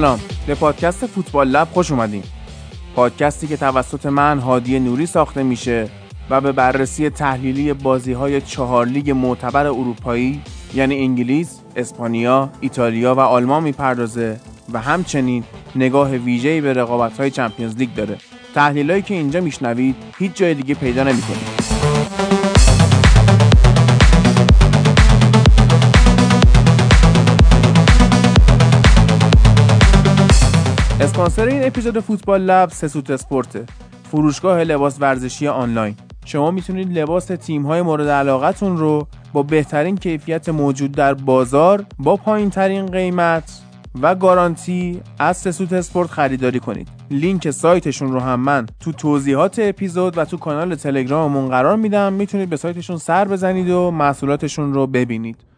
[0.00, 2.22] سلام به پادکست فوتبال لب خوش اومدین
[2.96, 5.88] پادکستی که توسط من هادی نوری ساخته میشه
[6.30, 10.42] و به بررسی تحلیلی بازی های چهار لیگ معتبر اروپایی
[10.74, 14.40] یعنی انگلیس، اسپانیا، ایتالیا و آلمان می‌پردازه
[14.72, 15.44] و همچنین
[15.76, 18.16] نگاه ویژه‌ای به رقابت‌های چمپیونز لیگ داره.
[18.54, 21.79] تحلیلایی که اینجا میشنوید هیچ جای دیگه پیدا نمی‌کنید.
[31.20, 33.70] اسپانسر این اپیزود فوتبال لب سسوت اسپورت.
[34.10, 35.94] فروشگاه لباس ورزشی آنلاین.
[36.24, 42.16] شما می‌تونید لباس تیم های مورد علاقتون رو با بهترین کیفیت موجود در بازار با
[42.16, 43.60] پایین ترین قیمت
[44.02, 46.88] و گارانتی از سسوت اسپورت خریداری کنید.
[47.10, 52.12] لینک سایتشون رو هم من تو توضیحات اپیزود و تو کانال تلگراممون قرار میدم.
[52.12, 55.49] می‌تونید به سایتشون سر بزنید و محصولاتشون رو ببینید.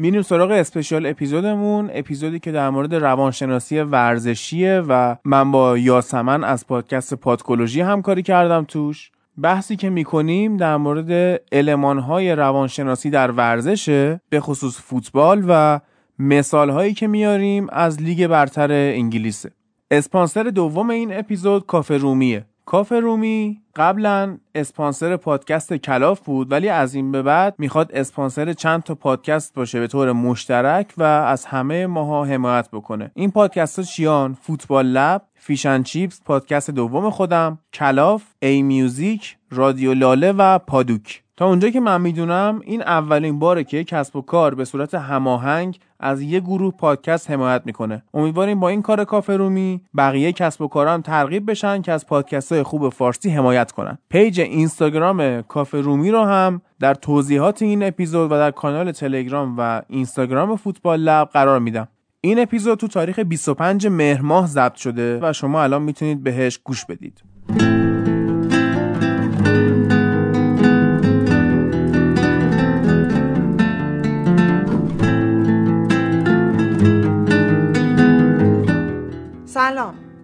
[0.00, 6.66] میریم سراغ special اپیزودمون اپیزودی که در مورد روانشناسی ورزشیه و من با یاسمن از
[6.66, 9.10] پادکست پادکولوژی همکاری کردم توش.
[9.42, 15.80] بحثی که می‌کنیم در مورد المانهای روانشناسی در ورزشه به خصوص فوتبال و
[16.18, 19.50] مثالهایی که میاریم از لیگ برتر انگلیسه.
[19.90, 22.46] اسپانسر دوم این اپیزود کافه رومیه.
[22.64, 28.82] کافه رومی قبلا اسپانسر پادکست کلاف بود ولی از این به بعد می‌خواد اسپانسر چند
[28.82, 33.10] تا پادکست باشه به طور مشترک و از همه ماها حمایت بکنه.
[33.14, 39.36] این پادکست ها چیان؟ فوتبال لب Fish and Chips پادکست دوم خودم کلاف ای میوزیک
[39.50, 41.22] رادیو لاله و پادوک.
[41.40, 45.78] تا اونجا که من می‌دونم این اولین باره که کسب و کار به صورت هماهنگ
[46.00, 48.02] از یه گروه پادکست حمایت می‌کنه.
[48.14, 52.52] امیدواریم با این کار کافه رومی بقیه کسب و کاران ترغیب بشن که از پادکست
[52.52, 53.98] های خوب فارسی حمایت کنن.
[54.08, 59.82] پیج اینستاگرام کافه رومی رو هم در توضیحات این اپیزود و در کانال تلگرام و
[59.88, 61.88] اینستاگرام فوتبال لب قرار میدم.
[62.20, 66.84] این اپیزود تو تاریخ 25 مهر ماه ضبط شده و شما الان می‌تونید بهش گوش
[66.84, 67.22] بدید.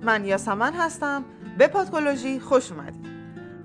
[0.06, 1.24] من یاسمن هستم.
[1.58, 3.06] به پادکولوژی خوش اومدید.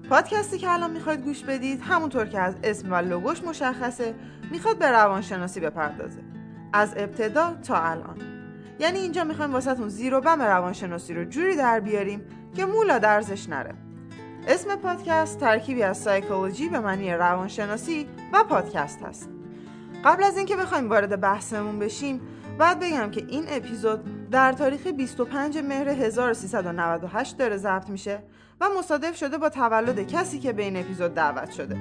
[0.10, 4.16] پادکستی که الان می‌خواید گوش بدید همونطور که از اسم و لوگوش مشخصه
[4.52, 6.20] می‌خواد به روانشناسی بپردازه.
[6.74, 8.18] از ابتدا تا الان.
[8.80, 12.22] یعنی اینجا می‌خوایم واسهتون زیر و بم روانشناسی رو جوری در بیاریم
[12.56, 13.74] که مولا درزش نره.
[14.48, 19.30] اسم پادکست ترکیبی از سایکولوژی به معنی روانشناسی و پادکست هست.
[20.06, 22.22] قبل از اینکه بخوایم وارد بحثمون بشیم
[22.62, 28.24] بعد بگم که این اپیزود در تاریخ 25 مهر 1398 داره ضبط میشه
[28.62, 31.78] و مصادف شده با تولد کسی که به این اپیزود دعوت شده.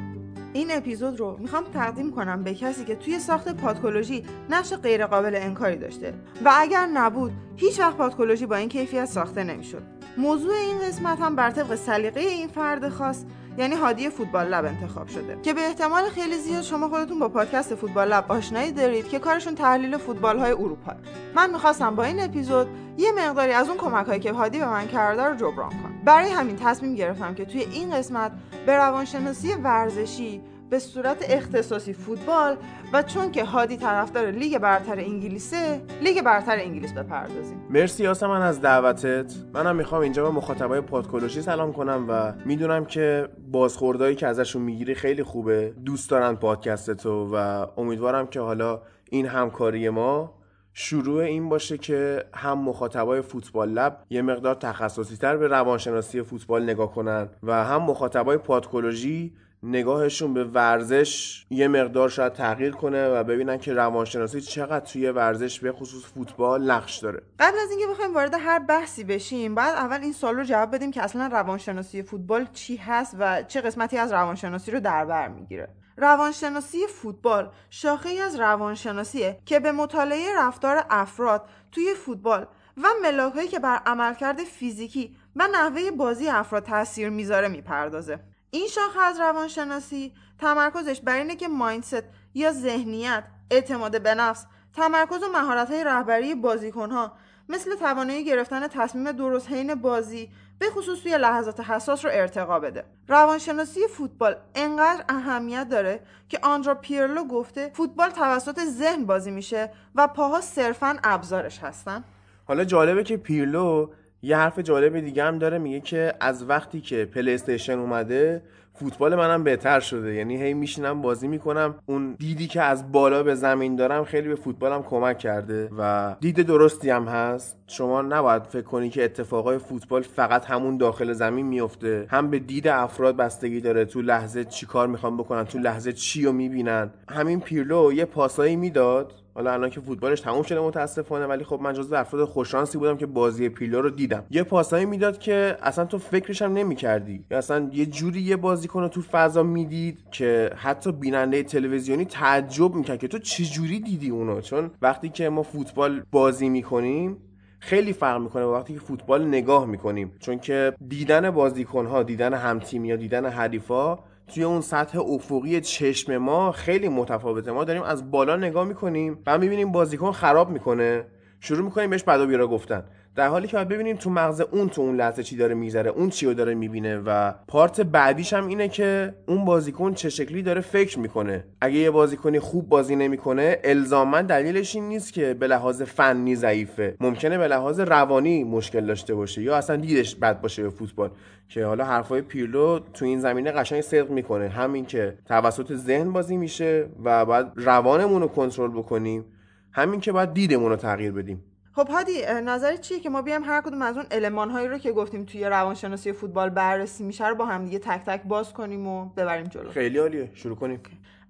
[0.53, 5.77] این اپیزود رو می‌خوام تقدیم کنم به کسی که توی ساخت پادکولوژی نقش غیرقابل انکاری
[5.77, 6.15] داشته
[6.45, 9.83] و اگر نبود هیچ وقت پادکولوژی با این کیفیت ساخته نمی‌شد.
[10.19, 13.25] موضوع این قسمت هم بر طبق سلیقه این فرد خاص
[13.59, 15.39] یعنی هادی فوتبال لب انتخاب شده.
[15.43, 19.55] که به احتمال خیلی زیاد شما خودتون با پادکست فوتبال لب آشنایی دارید که کارشون
[19.55, 20.93] تحلیل فوتبال های اروپا
[21.35, 22.69] من می‌خواستم با این اپیزود
[22.99, 26.01] یه مقداری از اون کمک هایی که هادی به من کرده رو جبران کنم.
[26.05, 28.33] برای همین تصمیم گرفتم که توی این قسمت
[28.67, 32.57] به روانشناسی ورزشی به صورت اختصاصی فوتبال
[32.93, 37.67] و چون که هادی طرفدار لیگ برتر انگلیسه لیگ برتر انگلیس بپردازیم.
[37.71, 39.35] مرسی من از دعوتت.
[39.55, 44.95] منم می‌خوام اینجا به مخاطبای پادکولوژی سلام کنم و می‌دونم که بازخوردهایی که ازشون می‌گیری
[44.95, 45.75] خیلی خوبه.
[45.85, 50.35] دوست دارن پادکست تو و امیدوارم که حالا این همکاری ما
[50.73, 56.63] شروع این باشه که هم مخاطبای فوتبال لب یه مقدار تخصصی تر به روانشناسی فوتبال
[56.63, 63.25] نگاه کنن و هم مخاطبای پادکولوژی نگاهشون به ورزش یه مقدار شاید تغییر کنه و
[63.25, 67.23] ببینن که روانشناسی چقدر توی ورزش به خصوص فوتبال نقش داره.
[67.39, 70.91] قبل از اینکه بخوایم وارد هر بحثی بشیم بعد اول این سال رو جواب بدیم
[70.91, 75.69] که اصلا روانشناسی فوتبال چی هست و چه قسمتی از روانشناسی رو در بر می‌گیره.
[75.97, 82.47] روانشناسی فوتبال شاخه ای از روانشناسیه که به مطالعه رفتار افراد توی فوتبال
[82.77, 88.21] و ملاکهایی که بر عملکرد فیزیکی و نحوه بازی افراد تاثیر می‌ذاره می‌پردازه.
[88.51, 92.05] این شاخه از روانشناسی تمرکزش بر اینه که مایندست
[92.35, 97.13] یا ذهنیت اعتماد به نفس تمرکز و مهارت‌های رهبری بازیکنها
[97.49, 102.85] مثل توانایی گرفتن تصمیم درست حین بازی به خصوص توی لحظات حساس رو ارتقا بده.
[103.09, 110.09] روانشناسی فوتبال انقدر اهمیت داره که آندرا پیرلو گفته فوتبال توسط ذهن بازی میشه و
[110.09, 112.05] پاها صرفا ابزارش هستن.
[112.49, 113.91] حالا جالبه که پیرلو
[114.23, 118.43] یه حرف جالب دیگه هم داره میگه که از وقتی که پلی استیشن اومده
[118.75, 120.15] فوتبال منم بهتر شده.
[120.15, 121.75] یعنی هی میشینم بازی می‌کنم.
[121.87, 126.43] اون دیدی که از بالا به زمین دارم خیلی به فوتبالم کمک کرده و دید
[126.43, 127.57] درستی هم هست.
[127.67, 132.69] شما نباید فکر کنی که اتفاقای فوتبال فقط همون داخل زمین میفته هم به دید
[132.69, 133.85] افراد بستگی داره.
[133.85, 136.91] تو لحظه چی کار می‌خوان بکنن تو لحظه چی رو می‌بینن.
[137.09, 139.13] همین پیرلو یه پاسایی می‌داد.
[139.35, 143.07] حالا الان که فوتبالش تموم شده متاسفانه ولی خب من جزو افراد خوششانسی بودم که
[143.07, 144.25] بازی پیرلو رو دیدم.
[144.31, 147.25] یه پاسایی می‌داد که اصلا تو فکرش هم نمی‌کردی.
[147.31, 152.75] یا اصلا یه جوری یه بازیکن رو تو فضا می‌دید که حتی بیننده تلویزیونی تعجب
[152.75, 157.17] می‌کرد که تو چه جوری دیدی اونو؟ چون وقتی که ما فوتبال بازی می‌کنیم
[157.59, 160.13] خیلی فرق می‌کنه با وقتی که فوتبال نگاه می‌کنیم.
[160.21, 163.99] چون که دیدن بازیکن ها دیدن همتیمی یا دیدن حریفا
[164.35, 167.53] توی اون سطح افقی چشم ما خیلی متفاوته.
[167.53, 171.07] ما داریم از بالا نگاه می‌کنیم و می‌بینیم بازیکن خراب می‌کنه.
[171.41, 172.85] شروع می‌کنیم بهش بدا بیرا گفتن.
[173.17, 176.11] در حالی که باید ببینیم تو مغز اون تو اون لحظه چی داره می‌ذاره اون
[176.11, 180.61] چی رو داره می‌بینه و پارت بعدیش هم اینه که اون بازیکن چه شکلی داره
[180.61, 181.45] فکر می‌کنه.
[181.61, 186.97] اگه یه بازیکنی خوب بازی نمی‌کنه الزاما دلیلش این نیست که به لحاظ فنی ضعیفه.
[187.01, 191.11] ممکنه به لحاظ روانی مشکل داشته باشه یا اصلا دیدش بد باشه به فوتبال.
[191.49, 194.49] که حالا حرفای پیرلو تو این زمینه قشنگ صدق می‌کنه.
[194.49, 199.25] همین که توسط ذهن بازی میشه و باید روانمون رو کنترل بکنیم.
[199.73, 201.45] همین که باید دیدمون رو تغییر بدیم.
[201.73, 204.93] خب هادی نظر چیه که ما بیایم هر کدوم از اون المان هایی رو که
[204.93, 209.05] گفتیم توی روانشناسی فوتبال بررسی میشه رو با هم دیگه تک تک باز کنیم و
[209.05, 210.31] ببریم جلو؟ خیلی عالیه.
[210.35, 210.81] شروع کنیم.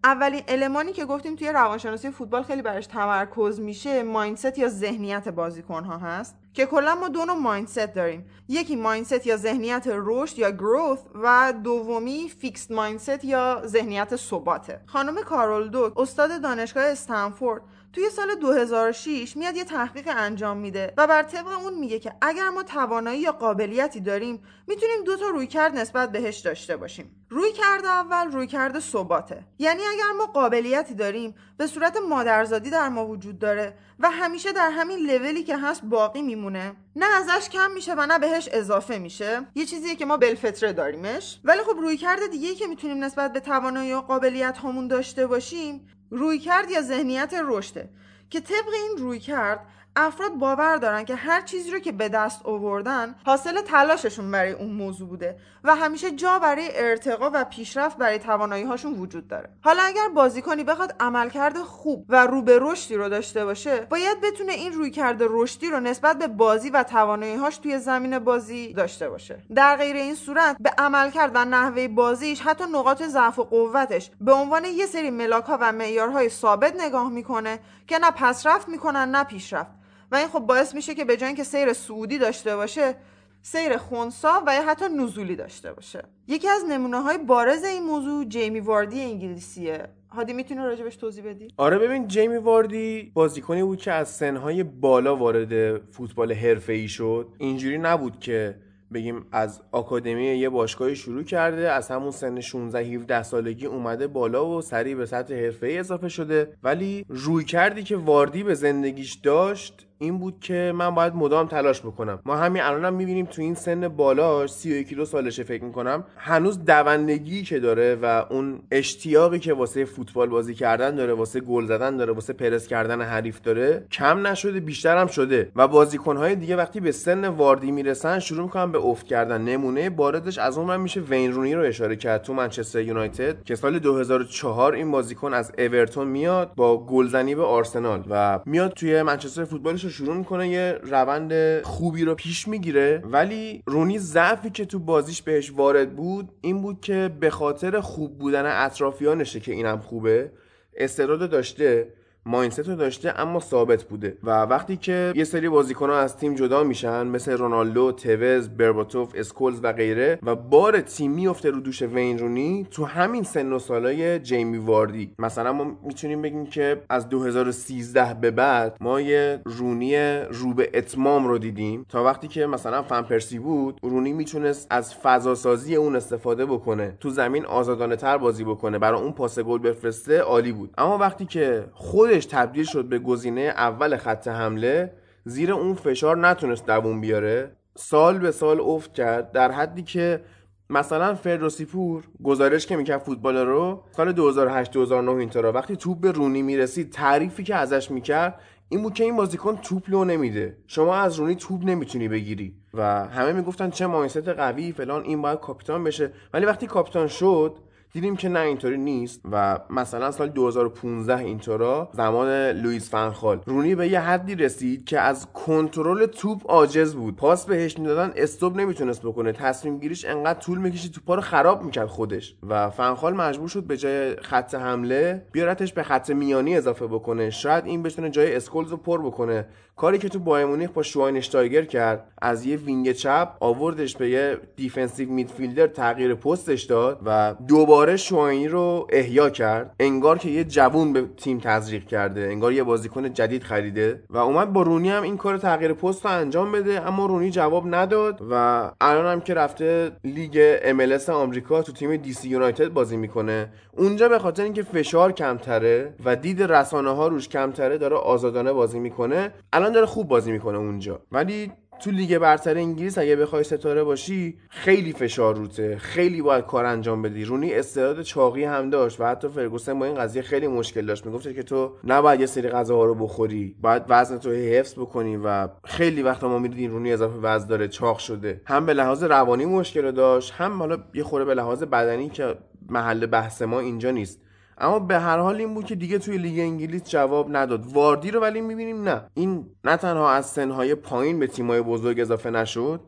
[0.05, 5.85] اولین المانی که گفتیم توی روانشناسی فوتبال خیلی برش تمرکز میشه mindset یا ذهنیت بازیکن
[5.85, 6.37] ها هست.
[6.55, 8.31] که کلا ما دو نوع mindset داریم.
[8.49, 14.81] یکی mindset یا ذهنیت رشد یا growth و دومی fixed mindset یا ذهنیت ثباته.
[14.87, 17.63] خانم کارول دوئک استاد دانشگاه استنفورد
[17.93, 22.49] توی سال 2006 میاد یه تحقیق انجام میده و بر طبق اون میگه که اگر
[22.49, 27.27] ما توانایی یا قابلیتی داریم می‌تونیم دو تا رویکرد نسبت بهش داشته باشیم.
[27.31, 29.45] روی کرده اول روی کرده ثباته.
[29.59, 34.71] یعنی اگر ما قابلیتی داریم به صورت مادرزادی در ما وجود داره و همیشه در
[34.71, 36.73] همین لولی که هست باقی میمونه.
[36.97, 39.47] نه ازش کم میشه و نه بهش اضافه میشه.
[39.55, 41.41] یه چیزیه که ما بالفطره داریمش.
[41.45, 45.89] ولی خب روی کرده دیگه که می‌تونیم نسبت به توانایی و قابلیت همون داشته باشیم
[46.11, 47.91] روی کرد یا ذهنیت رشده
[48.31, 49.67] که طبق این روی کرد
[50.01, 54.71] افراد باور دارن که هر چیزی رو که به دست آوردن حاصل تلاششون برای اون
[54.71, 59.51] موضوع بوده و همیشه جا برای ارتقا و پیشرفت برای توانایی هاشون وجود داره.
[59.61, 64.53] حالا اگر بازیکنی بخواد عملکرد خوب و رو به رشدی رو داشته باشه باید بتونه
[64.53, 69.09] این روی کرده رشدی رو نسبت به بازی و توانایی هاش توی زمین بازی داشته
[69.09, 69.43] باشه.
[69.55, 74.33] در غیر این صورت به عملکرد و نحوه بازیش حتی نقاط ضعف و قوتش به
[74.33, 79.25] عنوان یه سری ملاک ها و معیارهای ثابت نگاه می‌کنه که نه پسرفت می‌کنن نه
[79.25, 79.81] پیشرفت.
[80.13, 82.95] و این خب باعث میشه که به جای اینکه سیر سعودی داشته باشه
[83.43, 86.03] سیر خونسا و یا حتی نزولی داشته باشه.
[86.29, 89.89] یکی از نمونه های بارز این موضوع جیمی واردی انگلیسیه.
[90.09, 95.17] هادی می‌تونی راجبش توضیح بدی؟ آره ببین جیمی واردی بازیکنی بود که از سنهای بالا
[95.17, 98.57] وارد فوتبال حرفه‌ای شد اینجوری نبود که
[98.93, 104.49] بگیم از آکادمی یه باشگاهی شروع کرده از همون سن 16 17 سالگی اومده بالا
[104.49, 106.53] و سریع به سطح حرفه‌ای اضافه شده.
[106.63, 111.81] ولی روی کردی که واردی به زندگیش داشت این بود که من باید مدام تلاش
[111.81, 112.19] بکنم.
[112.25, 116.05] ما همین الانم هم می‌بینیم تو این سن بالاش 31 کیلو سالشه فکر می‌کنم.
[116.17, 121.67] هنوز دوندگی که داره و اون اشتیاقی که واسه فوتبال بازی کردن داره واسه گل
[121.67, 125.53] زدن داره واسه پرس کردن حریف داره کم نشده بیشتر هم شده.
[125.57, 129.41] و بازیکنهای دیگه وقتی به سن واردی می‌رسن شروع می‌کنن به افت کردن.
[129.41, 133.55] نمونه باردش از اون من میشه وین رونی رو اشاره کرد تو منچستر یونایتد که
[133.55, 139.45] سال 2004 این بازیکن از اورتون میاد با گلزنی به آرسنال و میاد توی منچستر
[139.45, 143.03] فوتبالش شروع می‌کنه یه روند خوبی رو پیش می‌گیره.
[143.05, 148.19] ولی رونی ضعفی که تو بازیش بهش وارد بود این بود که به خاطر خوب
[148.19, 150.31] بودن اطرافیانشه که اینم خوبه.
[150.77, 151.93] استعداد داشته.
[152.27, 154.17] ماینست رو داشته اما ثابت بوده.
[154.25, 159.61] و وقتی که یه سری بازیکن‌ها از تیم جدا میشن مثل رونالدو، توز، برباتوف، اسکولز
[159.63, 164.19] و غیره و بار تیم میفته رو دوش وین رونی تو همین سن و سالای
[164.19, 165.13] جیمی واردی.
[165.19, 171.27] مثلا ما می‌تونیم بگیم که از 2013 به بعد ما یه رونی رو به اتمام
[171.27, 171.87] رو دیدیم.
[171.89, 176.97] تا وقتی که مثلا فن پرسی بود رونی می‌تونست از فضا سازی اون استفاده بکنه
[177.01, 180.75] تو زمین آزادانه تر بازی بکنه برای اون پاس گل بفرسته عالی بود.
[180.79, 184.93] اما وقتی که خود خودش تبدیل شد به گزینه اول خط حمله
[185.25, 187.53] زیر اون فشار نتونست دووم بیاره.
[187.77, 190.25] سال به سال افت کرد در حدی که
[190.71, 196.13] مثلا فردوسی پور گزارش که می‌کرد فوتبال رو سال 2008 2009 اینطورا وقتی توپ به
[196.13, 200.57] رونی می‌رسید تعریفی که ازش می‌کرد این بود که این بازیکن توپ لو نمیده.
[200.67, 202.55] شما از رونی توپ نمی‌تونی بگیری.
[202.75, 206.13] و همه می‌گفتن چه mindset قوی فلان این باید کاپیتان بشه.
[206.35, 207.57] ولی وقتی کاپیتان شد
[207.93, 213.89] دیدیم که نه اینطوری نیست و مثلا سال 2015 اینطورا زمان لوئیس فنخال رونی به
[213.89, 217.17] یه حدی رسید که از کنترل توپ عاجز بود.
[217.17, 219.33] پاس بهش می‌دادن استوپ نمی‌تونست بکنه.
[219.33, 222.35] تصمیم گیریش انقدر طول می‌کشید توپا رو خراب می‌کرد خودش.
[222.49, 227.31] و فنخال مجبور شد به جای خط حمله بیارتش به خط میانی اضافه بکنه.
[227.31, 229.47] شاید این بتونه جای اسکولز رو پر بکنه.
[229.77, 232.13] کاری که تو بایرن مونیخ با شواینشتایگر کرد.
[232.23, 238.49] از یه wing چپ آوردش به یه defensive midfielder تغییر پستش داد و دوباره شواینی
[238.49, 239.75] رو احیا کرد.
[239.81, 242.21] انگار که یه جوون به تیم تزریق کرده.
[242.21, 244.03] انگار یه بازیکن جدید خریده.
[244.11, 246.87] و اومد با رونی هم این کار تغییر پست رو انجام بده.
[246.87, 248.21] اما رونی جواب نداد.
[248.31, 248.35] و
[248.81, 253.49] الان هم که رفته لیگ MLS آمریکا تو تیم دی سی یونایتد بازی می‌کنه.
[253.77, 258.79] اونجا به خاطر اینکه فشار کمتره و دید رسانه ها روش کمتره داره آزادانه بازی
[258.79, 259.31] می‌کنه.
[259.53, 261.01] الان داره خوب بازی می‌کنه اونجا.
[261.13, 265.77] ولی تو لیگ برتر انگلیس اگه بخوای ستاره باشی خیلی فشار روته.
[265.77, 267.25] خیلی باید کار انجام بدی.
[267.25, 271.07] رونی استعداد چاقی هم داشت و حتی فرگوسن با این قضیه خیلی مشکل داشت.
[271.07, 273.57] می‌گفت که تو نباید یه سری غذاها رو بخوری.
[273.61, 277.99] باید وزن تو حفظ بکنی و خیلی وقتا ما می‌دیدیم رونی اضافه وزن داره چاق
[277.99, 278.41] شده.
[278.45, 282.35] هم به لحاظ روانی مشکل داشت هم حالا یه خوره به لحاظ بدنی که
[282.69, 284.21] محل بحث ما اینجا نیست.
[284.61, 287.67] اما به هر حال این بود که دیگه توی لیگ انگلیس جواب نداد.
[287.73, 289.03] واردی رو ولی می‌بینیم نه.
[289.15, 292.81] این نه تنها از سنهای پایین به تیمای بزرگ اضافه نشد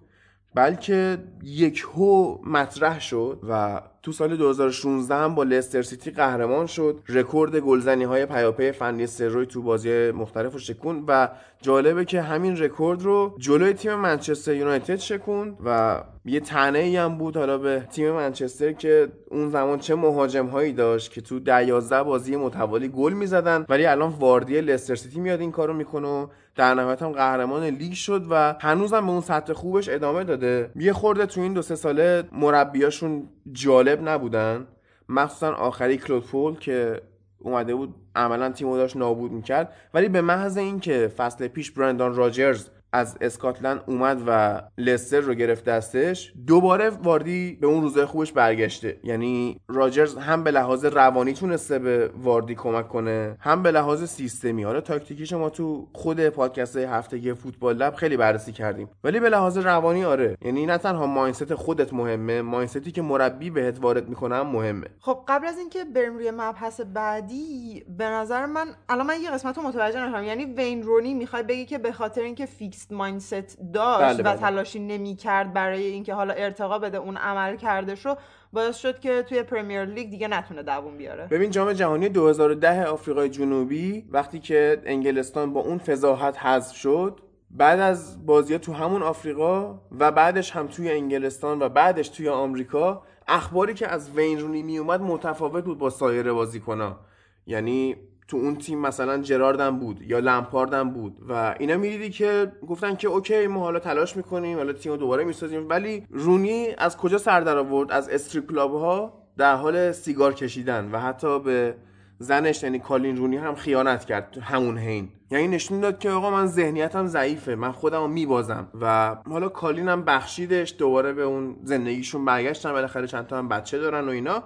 [0.54, 7.00] بلکه یک هو مطرح شد و تو سال 2016 هم با لستر سیتی قهرمان شد.
[7.08, 11.28] رکورد گلزنی های پیاپی فن نیستلروی تو بازی مختلف رو شکوند و
[11.60, 17.18] جالبه که همین رکورد رو جلوی تیم منچستر یونایتد شکوند و یه طعنه ای هم
[17.18, 22.02] بود حالا به تیم منچستر که اون زمان چه مهاجم هایی داشت که تو 10
[22.02, 23.66] بازی متوالی گل می‌زدن.
[23.68, 28.26] ولی الان واردی لستر سیتی میاد این کارو می‌کنه در نهایت هم قهرمان لیگ شد
[28.30, 30.70] و هنوزم به اون سطح خوبش ادامه داده.
[30.76, 34.66] یه خورده تو این دو سه ساله مربیاشون جالب نبودن.
[35.08, 37.02] مخصوصا آخری کلود که
[37.38, 39.72] اومده بود عملا تیمو داشت نابود می‌کرد.
[39.94, 45.64] ولی به محض اینکه فصل پیش برندان راجرز از اسکاتلند اومد و لستر رو گرفت
[45.64, 49.00] دستش دوباره واردی به اون روزای خوبش برگشته.
[49.04, 54.62] یعنی راجرز هم به لحاظ روانی تونسته به واردی کمک کنه هم به لحاظ سیستمی.
[54.62, 58.88] حالا تاکتیکیش ما تو خود پادکست هفتگی فوتبال لب خیلی بررسی کردیم.
[59.04, 60.36] ولی به لحاظ روانی آره.
[60.42, 64.86] یعنی نه تنها ماینست خودت مهمه ماینستی که مربی بهت وارد می‌کنه مهمه.
[65.00, 69.56] خب قبل از اینکه بریم روی مبحث بعدی به نظر من الان من یه قسمت
[69.56, 73.58] رو متوجه نشدم یعنی وین رونی می‌خوای بگی که به خاطر اینکه fix fixed mindset
[73.74, 74.36] داشت بله و بله.
[74.36, 78.14] تلاشی نمی کرد برای اینکه حالا ارتقا بده اون عمل کرده شو
[78.52, 83.28] باعث شد که توی پرمیر لیگ دیگه نتونه دووم بیاره ببین جام جهانی 2010 آفریقای
[83.28, 87.20] جنوبی وقتی که انگلستان با اون فضاحت حذف شد
[87.50, 93.02] بعد از بازی تو همون آفریقا و بعدش هم توی انگلستان و بعدش توی آمریکا
[93.28, 97.00] اخباری که از وین رونی می اومد متفاوت بود با سایر بازیکن‌ها
[97.46, 97.96] یعنی
[98.28, 103.08] تو اون تیم مثلا جراردم بود یا لمپاردم بود و اینا می‌دیدی که گفتن که
[103.08, 105.68] okay ما حالا تلاش می‌کنیم حالا تیم دوباره می‌سازیم.
[105.68, 110.90] ولی رونی از کجا سر در آورد؟ از strip club ها در حال سیگار کشیدن
[110.92, 111.74] و حتی به
[112.18, 115.08] زنش یعنی کالین رونی هم خیانت کرد همون حین.
[115.30, 119.88] یعنی نشون داد که آقا من ذهنیتم ضعیفه من خودم رو میبازم و حالا کالین
[119.88, 124.42] هم بخشیدش دوباره به اون زندگیشون برگشتن بالاخره چند تا هم بچه دارن و اینا.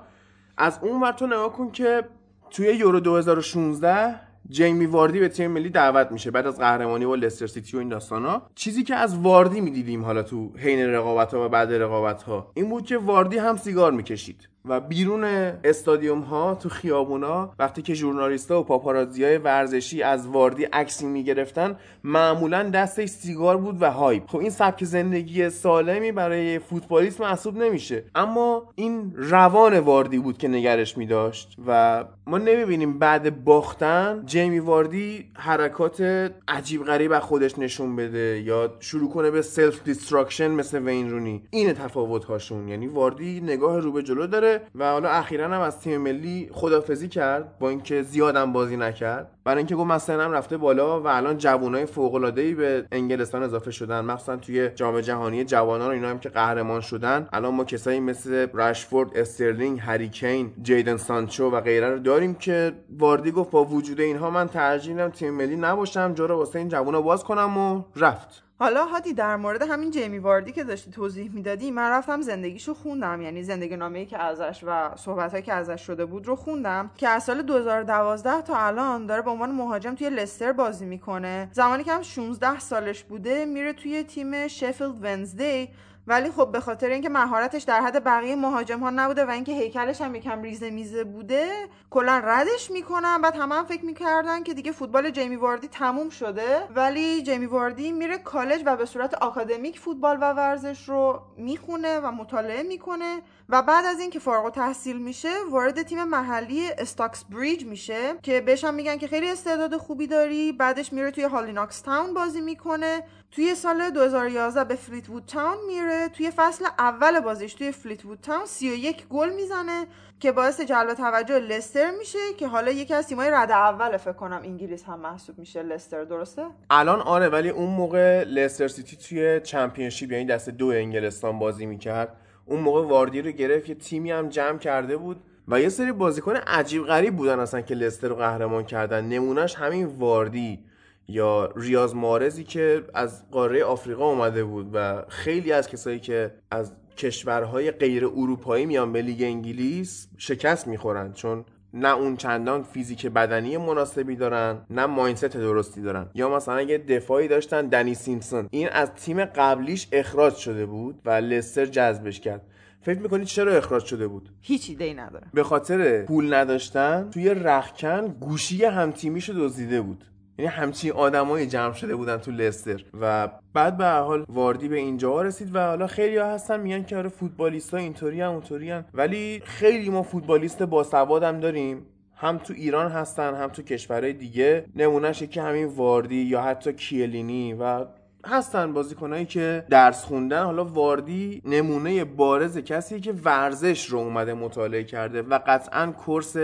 [0.56, 2.02] از اون ور تو نگاه کن که
[2.50, 4.15] توی یورو 2016
[4.49, 7.88] جیمی واردی به تیم ملی دعوت میشه بعد از قهرمانی با لستر سیتی و این
[7.88, 8.43] داستانا.
[8.55, 12.69] چیزی که از واردی می‌دیدیم حالا تو حین رقابت ها و بعد رقابت ها این
[12.69, 15.25] بود که واردی هم سیگار می‌کشید و بیرون
[15.65, 21.76] استادیوم ها تو خیابونا وقتی که ژورنالیستا و پاپاراتزی های ورزشی از واردی عکسی می‌گرفتن
[22.05, 24.26] معمولا دستش سیگار بود و هایپ.
[24.26, 28.05] خب این سبک زندگی سالمی برای فوتبالیست محسوب نمیشه.
[28.15, 35.30] اما این روان واردی بود که نگرش میداشت و ما نمی‌بینیم بعد باختن جیمی واردی
[35.35, 36.00] حرکات
[36.49, 41.42] عجیب غریب از خودش نشون بده یا شروع کنه به self destruction مثل وین رونی.
[41.50, 45.80] اینه تفاوت هاشون یعنی واردی نگاه رو به جلو داره و حالا اخیرا هم از
[45.80, 49.36] تیم ملی خدافزی کرد با اینکه زیادم بازی نکرد.
[49.47, 53.43] برای اینکه گفت مثلا سنم رفته بالا و الان جوانای فوق العاده ای به انگلستان
[53.43, 54.00] اضافه شدن.
[54.00, 57.29] مخصوصا توی جام جهانی جوانان اینا هم که قهرمان شدن.
[57.33, 62.73] الان ما کسایی مثل رشفورد استرلینگ هری کین جیدن سانچو و غیره رو داریم که
[62.99, 66.69] واردی گفت با وجود اینها من ترجیح میدم تیم ملی نباشم جا رو واسه این
[66.69, 68.46] جوونا باز کنم و رفت.
[68.59, 73.23] حالا هادی در مورد همین جیمی واردی که داشتی توضیح می‌دادی من رفتم زندگیشو خوندم.
[73.23, 77.25] یعنی زندگی نامه‌ای که ازش و صحبتهایی که ازش شده بود رو خوندم که از
[77.25, 81.49] سال 2012 تا الان داره به عنوان مهاجم توی لستر بازی می‌کنه.
[81.53, 85.69] زمانی که هم 16 سالش بوده میره توی تیم شفیلد ونزدی
[86.07, 90.01] ولی خب به خاطر اینکه مهارتش در حد بقیه مهاجم ها نبوده و اینکه هیکلش
[90.01, 91.49] هم یکم ریزه میزه بوده
[91.91, 93.23] کلا ردش می‌کنن.
[93.23, 96.69] بعد همه هم فکر می‌کردن که دیگه فوتبال جیمی واردی تموم شده.
[96.75, 102.11] ولی جیمی واردی میره کالج و به صورت آکادمیک فوتبال و ورزش رو می‌خونه و
[102.11, 108.15] مطالعه می‌کنه و بعد از اینکه فارغ تحصیل میشه وارد تیم محلی استاکس بریج میشه
[108.23, 110.53] که بهش هم میگن که خیلی استعداد خوبی داری.
[110.53, 113.03] بعدش میره توی هالیفکس تاون بازی می‌کنه.
[113.37, 116.09] توی سال 2011 به فلیت وود تاون میره.
[116.09, 119.87] توی فصل اول بازیش توی فلیت وود تاون 31 گل می‌زنه
[120.21, 124.40] که باعث جلب توجه لستر میشه که حالا یکی از تیمای رده اول فکر کنم
[124.45, 125.62] انگلیس هم محسوب میشه.
[125.62, 131.38] لستر درسته؟ الان آره ولی اون موقع لستر سیتی توی چمپیونشیپ یعنی دست دو انگلستان
[131.38, 132.16] بازی می‌کرد.
[132.47, 136.37] اون موقع واردی رو گرفت که تیمی هم جمع کرده بود و یه سری بازیکن
[136.37, 139.05] عجیب غریب بودن اصلا که لستر رو قهرمان کردن.
[139.05, 140.66] نمونهش همین واردی.
[141.09, 146.73] یا ریاض مارزی که از قاره آفریقا اومده بود و خیلی از کسایی که از
[146.97, 151.45] کشورهای غیر اروپایی میان به لیگ انگلیس شکست می‌خورن چون
[151.75, 156.11] نه اون چندان فیزیک بدنی مناسبی دارن نه ماینست درستی دارن.
[156.15, 158.49] یا مثلا یه دفاعی داشتن دنی سیمپسون.
[158.51, 162.43] این از تیم قبلیش اخراج شده بود و لستر جذبش کرد.
[162.81, 165.27] فکر می‌کنید چرا اخراج شده بود؟ هیچ ایده ای نداره.
[165.35, 170.05] به خاطر پول نداشتن توی رخکن گوشی همتیمیشو دزدیده بود.
[170.38, 172.85] یعنی همچین آدمایی جمع شده بودن تو لستر.
[173.00, 176.97] و بعد به حال واردی به اینجا رسید و حالا خیلی ها هستن میگن که
[176.97, 181.87] آره فوتبالیستا اینطوری هم اونطوری ولی خیلی ما فوتبالیست باسواد هم داریم.
[182.19, 184.64] هم تو ایران هستن هم تو کشورهای دیگه.
[184.76, 187.55] نمونهش که همین واردی یا حتی کیلینی.
[187.55, 187.85] و
[188.26, 190.45] هستن بازیکنایی که درس خوندن.
[190.45, 196.37] حالا واردی نمونه بارز کسی که ورزش رو اومده مطالعه کرده و قطعا course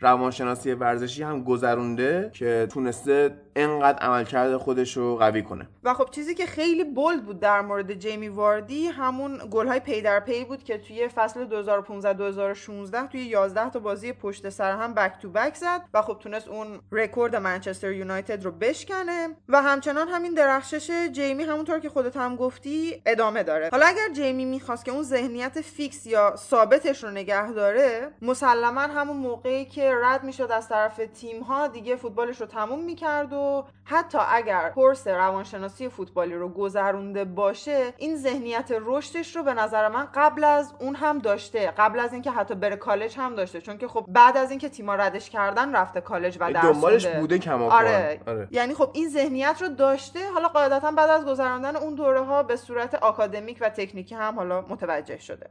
[0.00, 5.68] روانشناسی ورزشی هم گذرونده که تونسته انقدر عملکرد خودش رو قوی کنه.
[5.84, 10.02] و خب چیزی که خیلی bold بود در مورد جیمی واردی همون گل های پی
[10.02, 14.94] در پی بود که توی فصل 2015 2016 توی 11 تا بازی پشت سر هم
[14.94, 19.28] back to back زد و خب تونست اون رکورد منچستر یونایتد رو بشکنه.
[19.48, 23.68] و همچنان همین درخشش جیمی همونطور که خودت هم گفتی ادامه داره.
[23.72, 29.16] حالا اگر جیمی می‌خواست که اون ذهنیت فیکس یا ثابتش رو نگه داره مسلما همون
[29.16, 33.45] موقعی که رد می‌شد از طرف تیم ها دیگه فوتبالش رو تموم می‌کرد و
[33.84, 40.08] حتی اگر course روانشناسی فوتبالی رو گذرونده باشه این ذهنیت رشدش رو به نظر من
[40.14, 41.72] قبل از اون هم داشته.
[41.78, 43.60] قبل از اینکه حتی بره کالج هم داشته.
[43.60, 47.38] چون که خب بعد از اینکه تیما ردش کردن رفته کالج و درس دنبالش بوده
[47.38, 48.20] کماکان آره.
[48.26, 48.48] آره.
[48.50, 50.30] یعنی خب این ذهنیت رو داشته.
[50.30, 54.60] حالا قاعدتا بعد از گذراندن اون دوره ها به صورت آکادمیک و تکنیکی هم حالا
[54.60, 55.50] متوجه شده.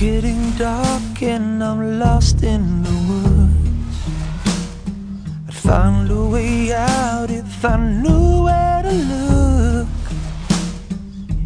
[0.00, 3.98] Getting dark and I'm lost in the woods.
[5.46, 9.88] I'd find a way out if I knew where to look.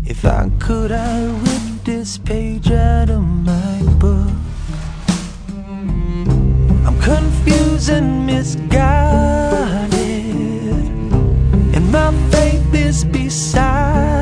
[0.06, 4.30] If I could, I'd rip this page out of my book.
[6.86, 9.90] I'm confused and misguided,
[11.74, 14.13] and my faith is beside.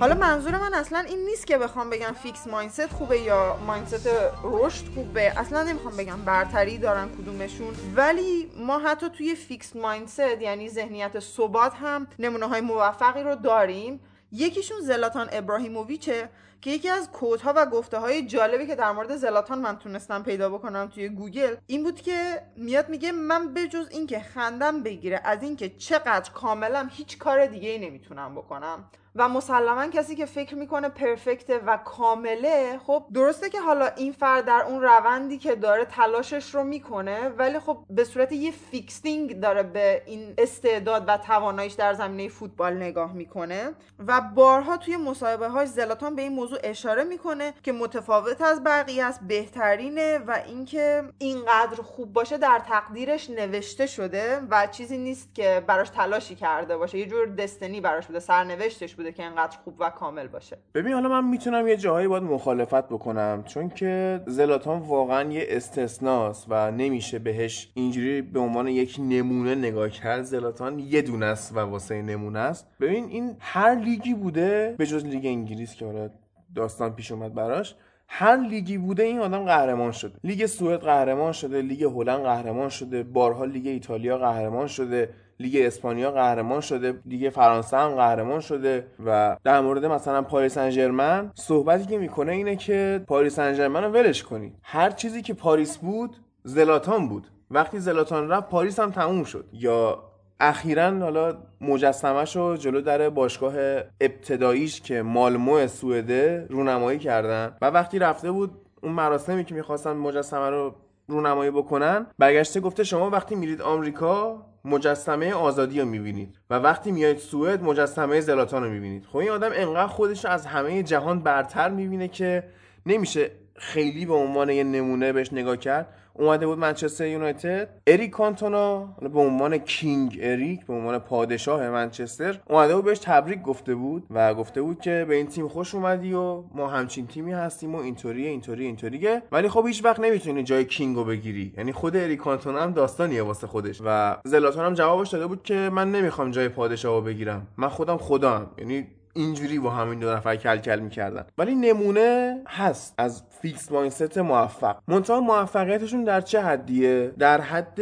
[0.00, 4.08] حالا منظور من اصلا این نیست که بخوام بگم fixed mindset خوبه یا mindset
[4.44, 5.32] رشد خوبه.
[5.36, 7.74] اصلا نمی‌خوام بگم برتری دارن کدومشون.
[7.96, 14.00] ولی ما حتی توی fixed mindset یعنی ذهنیت ثبات هم نمونه های موفقی رو داریم.
[14.32, 16.28] یکیشون زلاتان ابراهیموویچه
[16.60, 20.22] که یکی از quote ها و گفته های جالبی که در مورد زلاتان من تونستم
[20.22, 25.20] پیدا بکنم توی گوگل این بود که میاد میگه من به جز اینکه خندم بگیره
[25.24, 28.90] از اینکه چقدر کاملم هیچ کار دیگه ای نمی‌تونم بکنم.
[29.18, 34.12] و مسلما کسی که فکر می‌کنه perfect ه و کامله خب درسته که حالا این
[34.12, 38.95] فرد در اون روندی که داره تلاشش رو می‌کنه ولی خب به صورت یه fixed
[38.95, 43.72] thing داره به این استعداد و تواناییش در زمینه فوتبال نگاه می‌کنه
[44.06, 49.04] و بارها توی مصاحبه های زلاتان به این موضوع اشاره می‌کنه که متفاوت از بقیه
[49.04, 55.64] است بهترینه و اینکه اینقدر خوب باشه در تقدیرش نوشته شده و چیزی نیست که
[55.66, 56.98] براش تلاشی کرده باشه.
[56.98, 59.07] یه جور destiny براش بوده سرنوشتش بوده.
[59.12, 60.58] که اینقدر خوب و کامل باشه.
[60.74, 66.46] ببین حالا من می‌تونم یه جاهایی باید مخالفت بکنم چون که زلاتان واقعا یه استثناست
[66.48, 70.22] و نمیشه بهش اینجوری به عنوان یک نمونه نگاه کرد.
[70.22, 72.66] زلاتان یه دونه است و واسه نمونه است.
[72.80, 76.10] ببین این هر لیگی بوده به جز لیگ انگلیس که حالا
[76.54, 77.74] داستان پیش اومد براش
[78.08, 80.12] هر لیگی بوده این آدم قهرمان شده.
[80.24, 85.10] لیگ سوئد قهرمان شده لیگ هلند قهرمان شده بارها لیگ ایتالیا قهرمان شده.
[85.40, 91.30] لیگ اسپانیا قهرمان شده لیگ فرانسه هم قهرمان شده و در مورد مثلا پاریس سن
[91.34, 94.54] صحبتی که می‌کنه اینه که پاریس سن رو ولش کنید.
[94.62, 97.26] هر چیزی که پاریس بود زلاتان بود.
[97.50, 99.44] وقتی زلاتان رفت پاریس هم تموم شد.
[99.52, 100.02] یا
[100.40, 103.54] اخیرا حالا مجسمش رو جلو در باشگاه
[104.00, 107.56] ابتداییش که مالمو سوئده رونمایی کردن.
[107.62, 108.50] و وقتی رفته بود
[108.82, 110.74] اون مراسمی که می‌خواستن مجسمه رو
[111.08, 112.06] رونمایی بکنن.
[112.18, 118.20] برگشته گفته شما وقتی میرید آمریکا مجسمه آزادی رو می‌بینید و وقتی میایید سوئد مجسمه
[118.20, 119.04] زلاتان رو می‌بینید.
[119.04, 122.44] خب این آدم انقدر خودش از همه جهان برتر می‌بینه که
[122.86, 125.88] نمیشه خیلی به عنوان یه نمونه بهش نگاه کرد.
[126.18, 127.68] اومده بود منچستر یونایتد.
[127.86, 133.74] اریک کانتونا به عنوان کینگ اریک به عنوان پادشاه منچستر اومده بود بهش تبریک گفته
[133.74, 137.74] بود و گفته بود که به این تیم خوش اومدی و ما همچین تیمی هستیم
[137.74, 141.52] و اینطوریه اینطوری اینطوریه ولی خب هیچ وقت نمی‌تونی جای کینگو بگیری.
[141.58, 145.54] یعنی خود اریک کانتونا هم داستانیه واسه خودش و زلاتان هم جوابش داده بود که
[145.54, 147.46] من نمی‌خوام جای پادشاهو بگیرم.
[147.56, 148.50] من خودم خودم.
[148.58, 148.86] یعنی
[149.18, 151.24] اینجوری با همین دو نفر کل کل می‌کردن.
[151.38, 154.76] ولی نمونه هست از fixed mindset موفق.
[154.88, 157.80] منتها موفقیتشون در چه حدیه؟ در حد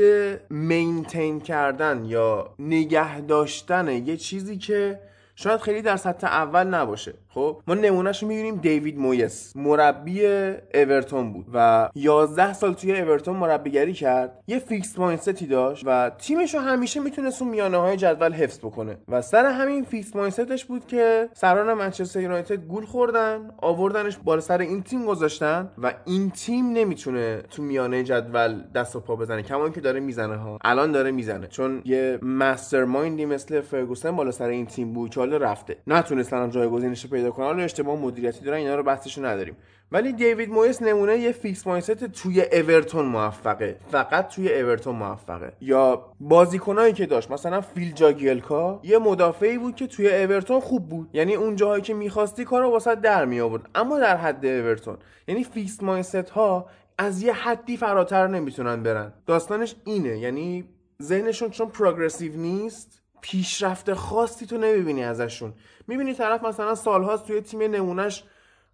[0.50, 5.01] maintain کردن یا نگه داشتن یه چیزی که
[5.35, 7.14] شاید خیلی در سطح اول نباشه.
[7.37, 9.53] خب ما نمونهش رو می‌بینیم دیوید مویس.
[9.57, 10.27] مربی
[10.75, 14.42] اورتون بود و 11 سال توی اورتون مربیگری کرد.
[14.46, 18.59] یه fixed mindset ی داشت و تیمش رو همیشه می‌تونست اون میانه های جدول حفظ
[18.59, 18.96] بکنه.
[19.09, 24.40] و سر همین fixed mindset ش بود که سران منچستر یونایتد گول خوردن آوردنش بالا
[24.40, 29.42] سر این تیم گذاشتن و این تیم نمی‌تونه تو میانه جدول دست و پا بزنه.
[29.42, 30.59] کما که داره می‌زنه ها.
[30.64, 31.46] الان داره می‌زنه.
[31.46, 35.77] چون یه mastermind ی مثل فرگوسن بالا سر این تیم بود که حالا رفته.
[35.87, 39.56] نتونستن جایگزینش پیدا کنن حالا اشتباه مدیریتی دارن اینا رو بحثشو نداریم.
[39.92, 43.76] ولی دیوید مویس نمونه یه fixed mindset توی اورتون موفقه.
[43.90, 45.52] فقط توی اورتون موفقه.
[45.60, 51.10] یا بازیکنایی که داشت مثلا فیل جاگیلکا یه مدافعی بود که توی اورتون خوب بود.
[51.12, 54.96] یعنی اون جاهایی که می‌خواستی کارو واست در می آورد اما در حد اورتون.
[55.28, 56.66] یعنی fixed mindset ها
[56.98, 59.12] از یه حدی فراتر نمی‌تونن برن.
[59.26, 60.18] داستانش اینه.
[60.18, 60.64] یعنی
[61.02, 65.52] ذهنشون چون پروگرسیو نیست پیشرفت خاصی تو نمی‌بینی ازشون.
[65.86, 68.24] می‌بینی طرف مثلا سالهاست توی تیم نمونهش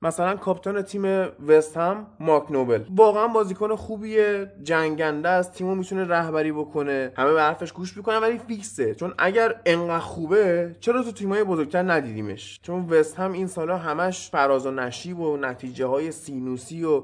[0.02, 1.04] مثلا کاپیتان تیم
[1.46, 2.84] وست هم مارک نوبل.
[2.96, 8.38] واقعا بازیکن خوبیه جنگنده از تیمو می‌تونه رهبری بکنه همه به حرفش گوش می‌کنن ولی
[8.38, 8.94] فیکسه.
[8.94, 14.30] چون اگر انقدر خوبه چرا تو تیمای بزرگتر ندیدیمش؟ چون وست هم این سالا همش
[14.30, 17.02] فراز و نشیب و نتیجه های سینوسی و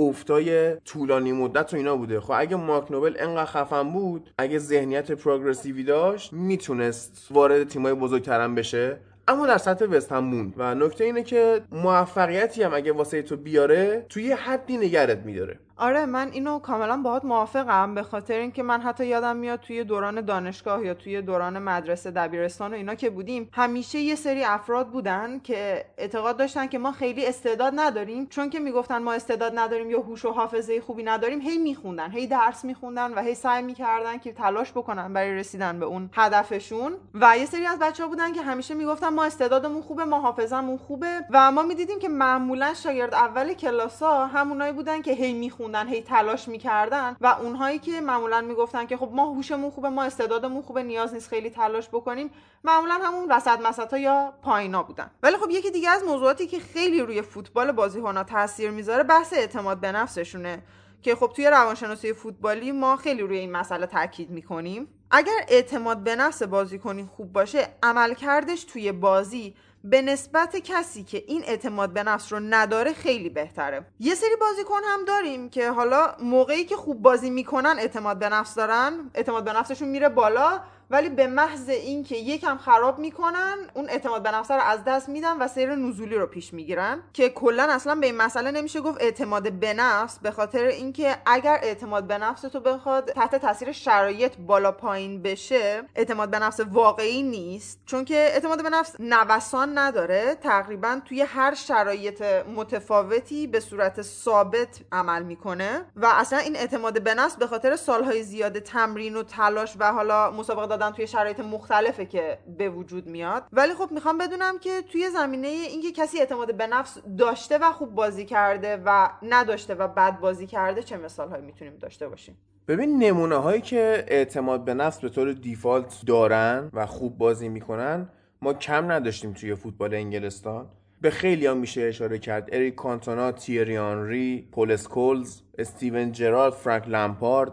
[0.00, 2.20] افتای طولانی مدت و اینا بوده.
[2.20, 8.54] خب اگه مارک نوبل انقدر خفن بود اگه ذهنیت پروگرسیوی داشت می‌تونست وارد تیمای بزرگترم
[8.54, 9.00] بشه.
[9.28, 10.54] اما در سطح وست موند.
[10.56, 15.58] و نکته اینه که موفقیتی هم اگه واسه تو بیاره توی حدی نگرت میداره.
[15.80, 20.20] آره من اینو کاملا باهات موافقم به خاطر اینکه من حتی یادم میاد توی دوران
[20.20, 25.40] دانشگاه یا توی دوران مدرسه دبیرستان و اینا که بودیم همیشه یه سری افراد بودن
[25.44, 30.00] که اعتقاد داشتن که ما خیلی استعداد نداریم چون که می‌گفتن ما استعداد نداریم یا
[30.00, 34.32] هوش و حافظه خوبی نداریم هی میخوندن هی درس میخوندن و هی سعی می‌کردن که
[34.32, 36.92] تلاش بکنن برای رسیدن به اون هدفشون.
[37.14, 40.78] و یه سری از بچه ها بودن که همیشه می‌گفتن ما استعدادمون خوبه ما حافظمون
[40.78, 41.24] خوبه.
[41.30, 45.32] و ما می‌دیدیم که معمولا شاگرد اول کلاسا همونایی بودن که هی
[45.68, 50.04] میخوندن هی تلاش می‌کردن و اونهایی که معمولا می‌گفتن که خب ما هوشمون خوبه ما
[50.04, 52.30] استعدادمون خوبه نیاز نیست خیلی تلاش بکنیم
[52.64, 55.10] معمولا همون وسط مسطا یا پایینا بودن.
[55.22, 59.80] ولی خب یکی دیگه از موضوعاتی که خیلی روی فوتبال بازیکن‌ها تاثیر می‌ذاره بحث اعتماد
[59.80, 60.62] به نفسشونه.
[61.02, 64.88] که خب توی روانشناسی فوتبالی ما خیلی روی این مسئله تاکید می‌کنیم.
[65.10, 71.42] اگر اعتماد به نفس بازیکنی خوب باشه عملکردش توی بازی به نسبت کسی که این
[71.46, 73.86] اعتماد به نفس رو نداره خیلی بهتره.
[74.00, 78.54] یه سری بازیکن هم داریم که حالا موقعی که خوب بازی می‌کنن اعتماد به نفس
[78.54, 84.22] دارن اعتماد به نفسشون میره بالا ولی به محض اینکه یکم خراب می‌کنن اون اعتماد
[84.22, 87.02] به نفس رو از دست میدن و سیر نزولی رو پیش می‌گیرن.
[87.12, 91.58] که کلا اصلا به این مسئله نمیشه گفت اعتماد به نفس به خاطر اینکه اگر
[91.62, 97.22] اعتماد به نفس تو بخواد تحت تاثیر شرایط بالا پایین بشه اعتماد به نفس واقعی
[97.22, 97.80] نیست.
[97.86, 100.34] چون که اعتماد به نفس نوسان نداره.
[100.34, 102.22] تقریبا توی هر شرایط
[102.56, 105.84] متفاوتی به صورت ثابت عمل می‌کنه.
[105.96, 110.30] و اصلا این اعتماد به نفس به خاطر سالهای زیاد تمرین و تلاش و حالا
[110.30, 113.44] مسابقه دادن توی شرایط مختلفه که به وجود میاد.
[113.52, 117.94] ولی خب می‌خوام بدونم که توی زمینه اینکه کسی اعتماد به نفس داشته و خوب
[117.94, 122.36] بازی کرده و نداشته و بد بازی کرده چه مثال هایی می‌تونیم داشته باشیم؟
[122.68, 128.08] ببین نمونه هایی که اعتماد به نفس به طور دیفالت دارن و خوب بازی می‌کنن
[128.42, 130.66] ما کم نداشتیم توی فوتبال انگلستان.
[131.00, 132.48] به خیلی هم میشه اشاره کرد.
[132.52, 137.52] اریک کانتونا تیری آنری پول اسکولز استیون جرارد فرانک لمپارد.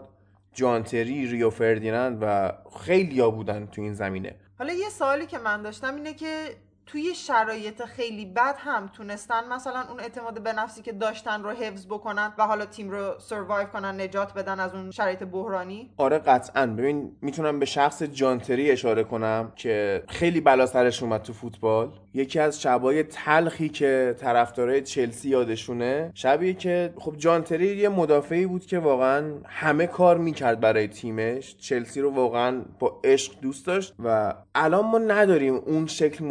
[0.56, 4.34] جان تری ریو فردیناند و خیلی ها بودن تو این زمینه.
[4.58, 9.84] حالا یه سوالی که من داشتم اینه که توی شرایط خیلی بد هم تونستن مثلا
[9.88, 14.00] اون اعتماد به نفسی که داشتن رو حفظ بکنن و حالا تیم رو survive کنن
[14.00, 15.90] نجات بدن از اون شرایط بحرانی.
[15.96, 16.66] آره قطعا.
[16.66, 21.90] ببین می‌تونم به شخص جانتری اشاره کنم که خیلی بلا سرش اومد تو فوتبال.
[22.14, 28.66] یکی از شبای تلخی که طرفدارای چلسی یادشونه شبیه که خب جانتری یه مدافعی بود
[28.66, 31.56] که واقعا همه کار می‌کرد برای تیمش.
[31.56, 36.24] چلسی رو واقعا با عشق دوست داشت و الان ما نداریم اون شکل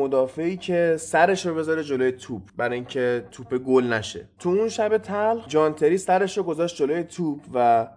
[0.46, 4.30] مدافعی که سرش رو بذاره جلوی توپ برای اینکه توپ گل نشه.
[4.40, 7.88] تو اون شب تلخ جانتری سرش رو گذاشت جلوی توپ و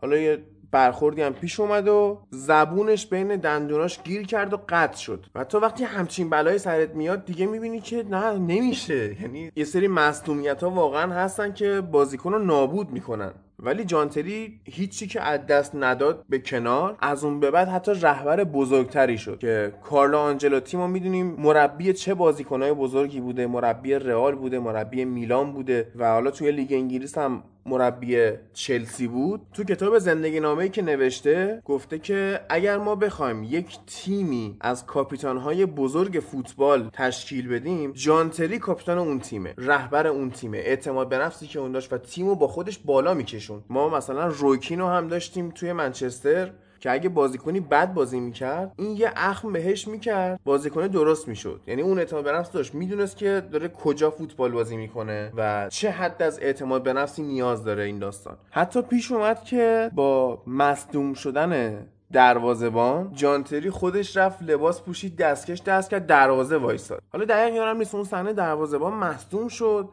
[0.00, 0.38] حالا یه
[0.70, 5.26] برخوردی هم پیش اومد و زبونش بین دندوناش گیر کرد و قطع شد.
[5.34, 9.22] و تو وقتی همچین بلای سرت میاد دیگه می‌بینی که نه نمیشه.
[9.22, 13.32] یعنی یه سری مصدومیت ها واقعا هستن که بازیکن رو نابود می‌کنن.
[13.62, 18.44] ولی جانتری هیچی که از دست نداد به کنار از اون به بعد حتی رهبر
[18.44, 24.58] بزرگتری شد که کارلو آنجلوتی ما می‌دونیم مربی چه بازیکنهای بزرگی بوده مربی رئال بوده
[24.58, 29.40] مربی میلان بوده و حالا توی لیگ انگلیس هم مربی چلسی بود.
[29.54, 35.66] تو کتاب زندگی نامه که نوشته گفته که اگر ما بخوایم یک تیمی از کاپیتانهای
[35.66, 40.58] بزرگ فوتبال تشکیل بدیم جانتری کاپیتان اون تیمه رهبر اون تیمه.
[40.58, 43.14] اعتماد به نفسی که اون داشت و تیمو با خودش بالا
[43.54, 48.96] میکشون ما مثلا روکینو هم داشتیم توی منچستر که اگه بازیکنی بد بازی می‌کرد این
[48.96, 50.40] یه اخم بهش می‌کرد.
[50.44, 51.60] بازیکن درست می‌شد.
[51.66, 52.74] یعنی اون اعتماد به نفس داشت.
[52.74, 57.64] می‌دونست که داره کجا فوتبال بازی می‌کنه و چه حد از اعتماد به نفسی نیاز
[57.64, 58.36] داره این داستان.
[58.50, 65.90] حتی پیش اومد که با مصدوم شدن دروازبان جانتری خودش رفت لباس پوشید دستکش دست
[65.90, 67.02] کرد دروازه وایساد.
[67.12, 69.88] حالا دقیق یادم نیست اون صحنه دروازبان مصدوم شد.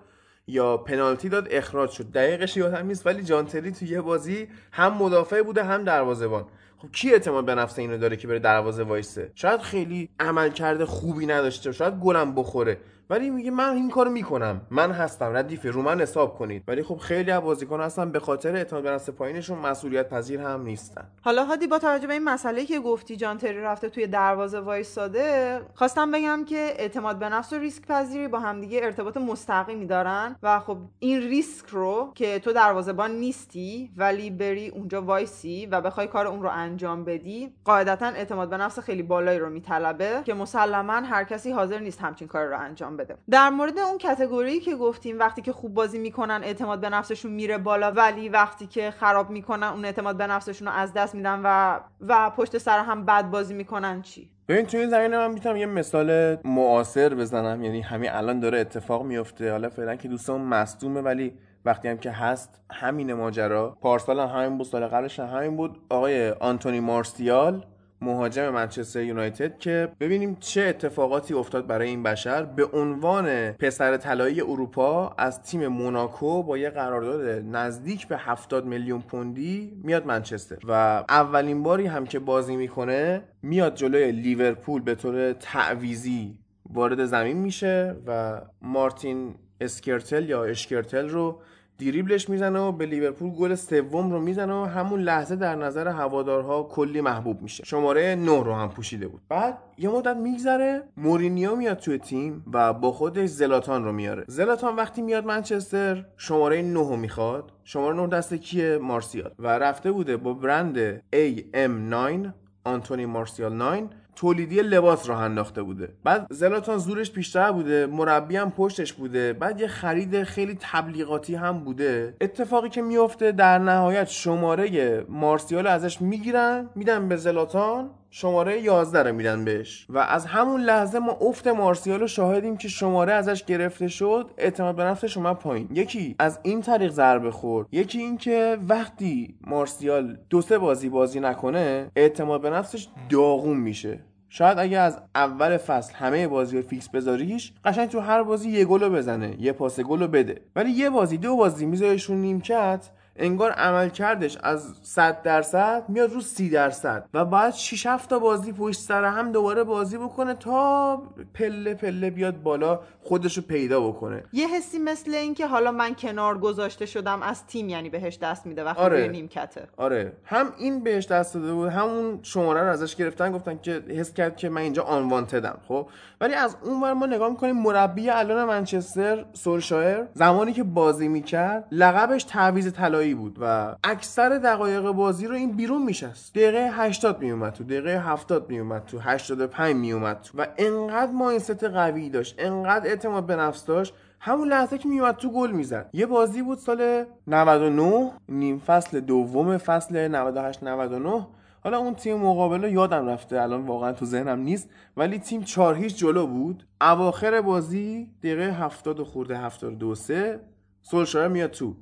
[0.47, 2.11] یا پنالتی داد اخراج شد.
[2.11, 6.45] دقیقش یادم نیست ولی جانتری تو یه بازی هم مدافع بوده هم دروازبان
[6.77, 10.85] خب کی اعتماد به نفس اینو داره که بره دروازه وایسه؟ شاید خیلی عمل کرده
[10.85, 12.77] خوبی نداشته شاید گلم بخوره.
[13.09, 14.61] ولی میگه من این کارو می‌کنم.
[14.71, 15.37] من هستم.
[15.37, 16.63] ردیف رو من حساب کنید.
[16.67, 18.11] ولی خب خیلی از بازیکن هستن.
[18.11, 21.05] به خاطر اعتماد به نفس پایینشون مسئولیت پذیر هم نیستن.
[21.21, 25.61] حالا هادی با توجه به این مسئله که گفتی جان تری رفته توی دروازه وایساده
[25.73, 30.59] خواستم بگم که اعتماد به نفس و ریسک پذیری با همدیگه ارتباط مستقیمی دارن و
[30.59, 36.27] خب این ریسک رو که تو دروازه‌بان نیستی ولی بری اونجا وایسی و بخوای کار
[36.27, 41.23] اون رو انجام بدی قاعدتا اعتماد به نفس خیلی بالایی رو میطلبه که مسلما هر
[41.23, 43.17] کسی حاضر نیست همچین کار رو انجام بده.
[43.29, 47.57] در مورد اون کتگوری که گفتیم وقتی که خوب بازی می‌کنن اعتماد به نفسشون میره
[47.57, 51.79] بالا ولی وقتی که خراب می‌کنن اون اعتماد به نفسشون رو از دست میدن و
[52.07, 55.65] و پشت سر هم بد بازی می‌کنن چی؟ ببین توی این زمینه من می‌تونم یه
[55.65, 57.63] مثال معاصر بزنم.
[57.63, 61.33] یعنی همین الان داره اتفاق میفته حالا فعلا که دوستان مصدومه ولی
[61.65, 63.77] وقتی هم که هست همین ماجرا.
[63.81, 65.77] پارسال هم همین بود سال قبلش هم همین بود.
[65.89, 67.65] آقای آنتونی مارسیال
[68.01, 72.43] مهاجم منچستر یونایتد که ببینیم چه اتفاقاتی افتاد برای این بشر.
[72.43, 79.01] به عنوان پسر طلایی اروپا از تیم موناکو با یه قرارداد نزدیک به 70 میلیون
[79.01, 85.33] پوندی میاد منچستر و اولین باری هم که بازی می‌کنه میاد جلوی لیورپول به طور
[85.33, 91.41] تعویزی وارد زمین میشه و مارتین اسکرتل یا اشکرتل رو
[91.77, 96.63] دیریبلش می‌زنه و به لیورپول گل سوم رو می‌زنه و همون لحظه در نظر هوادارها
[96.63, 97.63] کلی محبوب میشه.
[97.65, 99.21] شماره 9 رو هم پوشیده بود.
[99.29, 104.23] بعد یه مدت میگذره مورینیو میاد توی تیم و با خودش زلاتان رو میاره.
[104.27, 107.51] زلاتان وقتی میاد منچستر شماره 9 رو می‌خواد.
[107.63, 109.31] شماره 9 دست کیه؟ مارسیال.
[109.39, 112.29] و رفته بوده با برند AM9
[112.63, 115.89] آنتونی مارسیال 9 تولیدی لباس راه انداخته بوده.
[116.03, 119.33] بعد زلاتان زورش بیشتر بوده مربی هم پشتش بوده.
[119.33, 122.15] بعد یه خرید خیلی تبلیغاتی هم بوده.
[122.21, 127.89] اتفاقی که میفته در نهایت شماره مارسیال ازش می‌گیرن میدن به زلاتان.
[128.17, 129.85] شماره 11 رو میدن بهش.
[129.89, 134.75] و از همون لحظه ما افت مارسیال رو شاهدیم که شماره ازش گرفته شد اعتماد
[134.75, 135.69] به نفسش اومد پایین.
[135.71, 137.67] یکی از این طریق ضربه خورد.
[137.71, 143.99] یکی اینکه وقتی مارسیال دو سه بازی بازی نکنه اعتماد به نفسش داغون میشه.
[144.29, 148.65] شاید اگه از اول فصل همه بازی رو فیکس بذاریش قشنگ تو هر بازی یه
[148.65, 150.41] گل بزنه یه پاس گل بده.
[150.55, 156.21] ولی یه بازی دو بازی میذارشون نیمکت انگار عمل کردش از 100 درصد میاد رو
[156.21, 161.01] 30 درصد و بعد 6 7 تا بازی پشت سر هم دوباره بازی بکنه تا
[161.33, 164.23] پله پله بیاد بالا خودشو پیدا بکنه.
[164.33, 168.63] یه حسی مثل اینکه حالا من کنار گذاشته شدم از تیم یعنی بهش دست میده
[168.63, 169.07] وقتی آره.
[169.07, 169.67] نیمکته.
[169.77, 170.13] آره.
[170.25, 174.37] هم این بهش دست داده بود همون شماره رو ازش گرفتن گفتن که حس کرد
[174.37, 175.87] که من اینجا آنوانتدم خب؟
[176.21, 181.67] ولی از اون ور ما نگاه می‌کنیم مربی الان منچستر سولشایر زمانی که بازی می‌کرد
[181.71, 186.35] لقبش تعویض طلایی بود و اکثر دقایق بازی رو این بیرون میشست.
[186.35, 192.09] دقیقه 80 میومد تو دقیقه 70 میومد تو 85 میومد تو و انقدر مایندست قوی
[192.09, 195.89] داشت انقدر اعتماد به نفس داشت همون لحظه که میومد تو گل می‌زد.
[195.93, 201.27] یه بازی بود سال 99 نیم فصل دوم فصل 98 99
[201.63, 205.75] حالا اون تیم مقابل رو یادم رفته الان واقعا تو ذهنم نیست ولی تیم 4
[205.75, 206.65] هیچ جلو بود.
[206.81, 210.39] اواخر بازی دقیقه 70 خورده 72 سه
[210.81, 211.75] سولشایر میاد تو.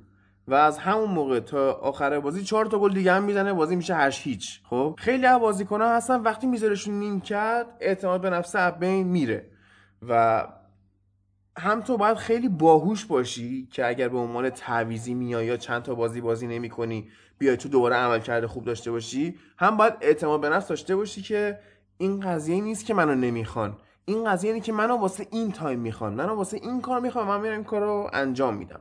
[0.48, 3.94] و از همون موقع تا آخر بازی چهار تا گل دیگه هم می‌زنه بازی میشه
[3.94, 4.60] 8 هیچ.
[4.70, 9.50] خب؟ خیلی از بازیکن‌ها هستن وقتی میذارشون نیم کرد اعتماد به نفس بین میره.
[10.08, 10.44] و
[11.58, 15.94] هم تو باید خیلی باهوش باشی که اگر به عنوان تعویزی میای یا چند تا
[15.94, 20.48] بازی بازی نمی کنی بیای تو دوباره عملکرد خوب داشته باشی هم باید اعتماد به
[20.48, 21.58] نفس داشته باشی که
[21.98, 23.78] این قضیه نیست که منو نمی‌خوان.
[24.04, 26.14] این قضیه اینه که منو واسه این تایم می‌خوان.
[26.14, 27.26] منو واسه این کار می‌خوان.
[27.26, 28.80] من میرم این کار انجام میدم.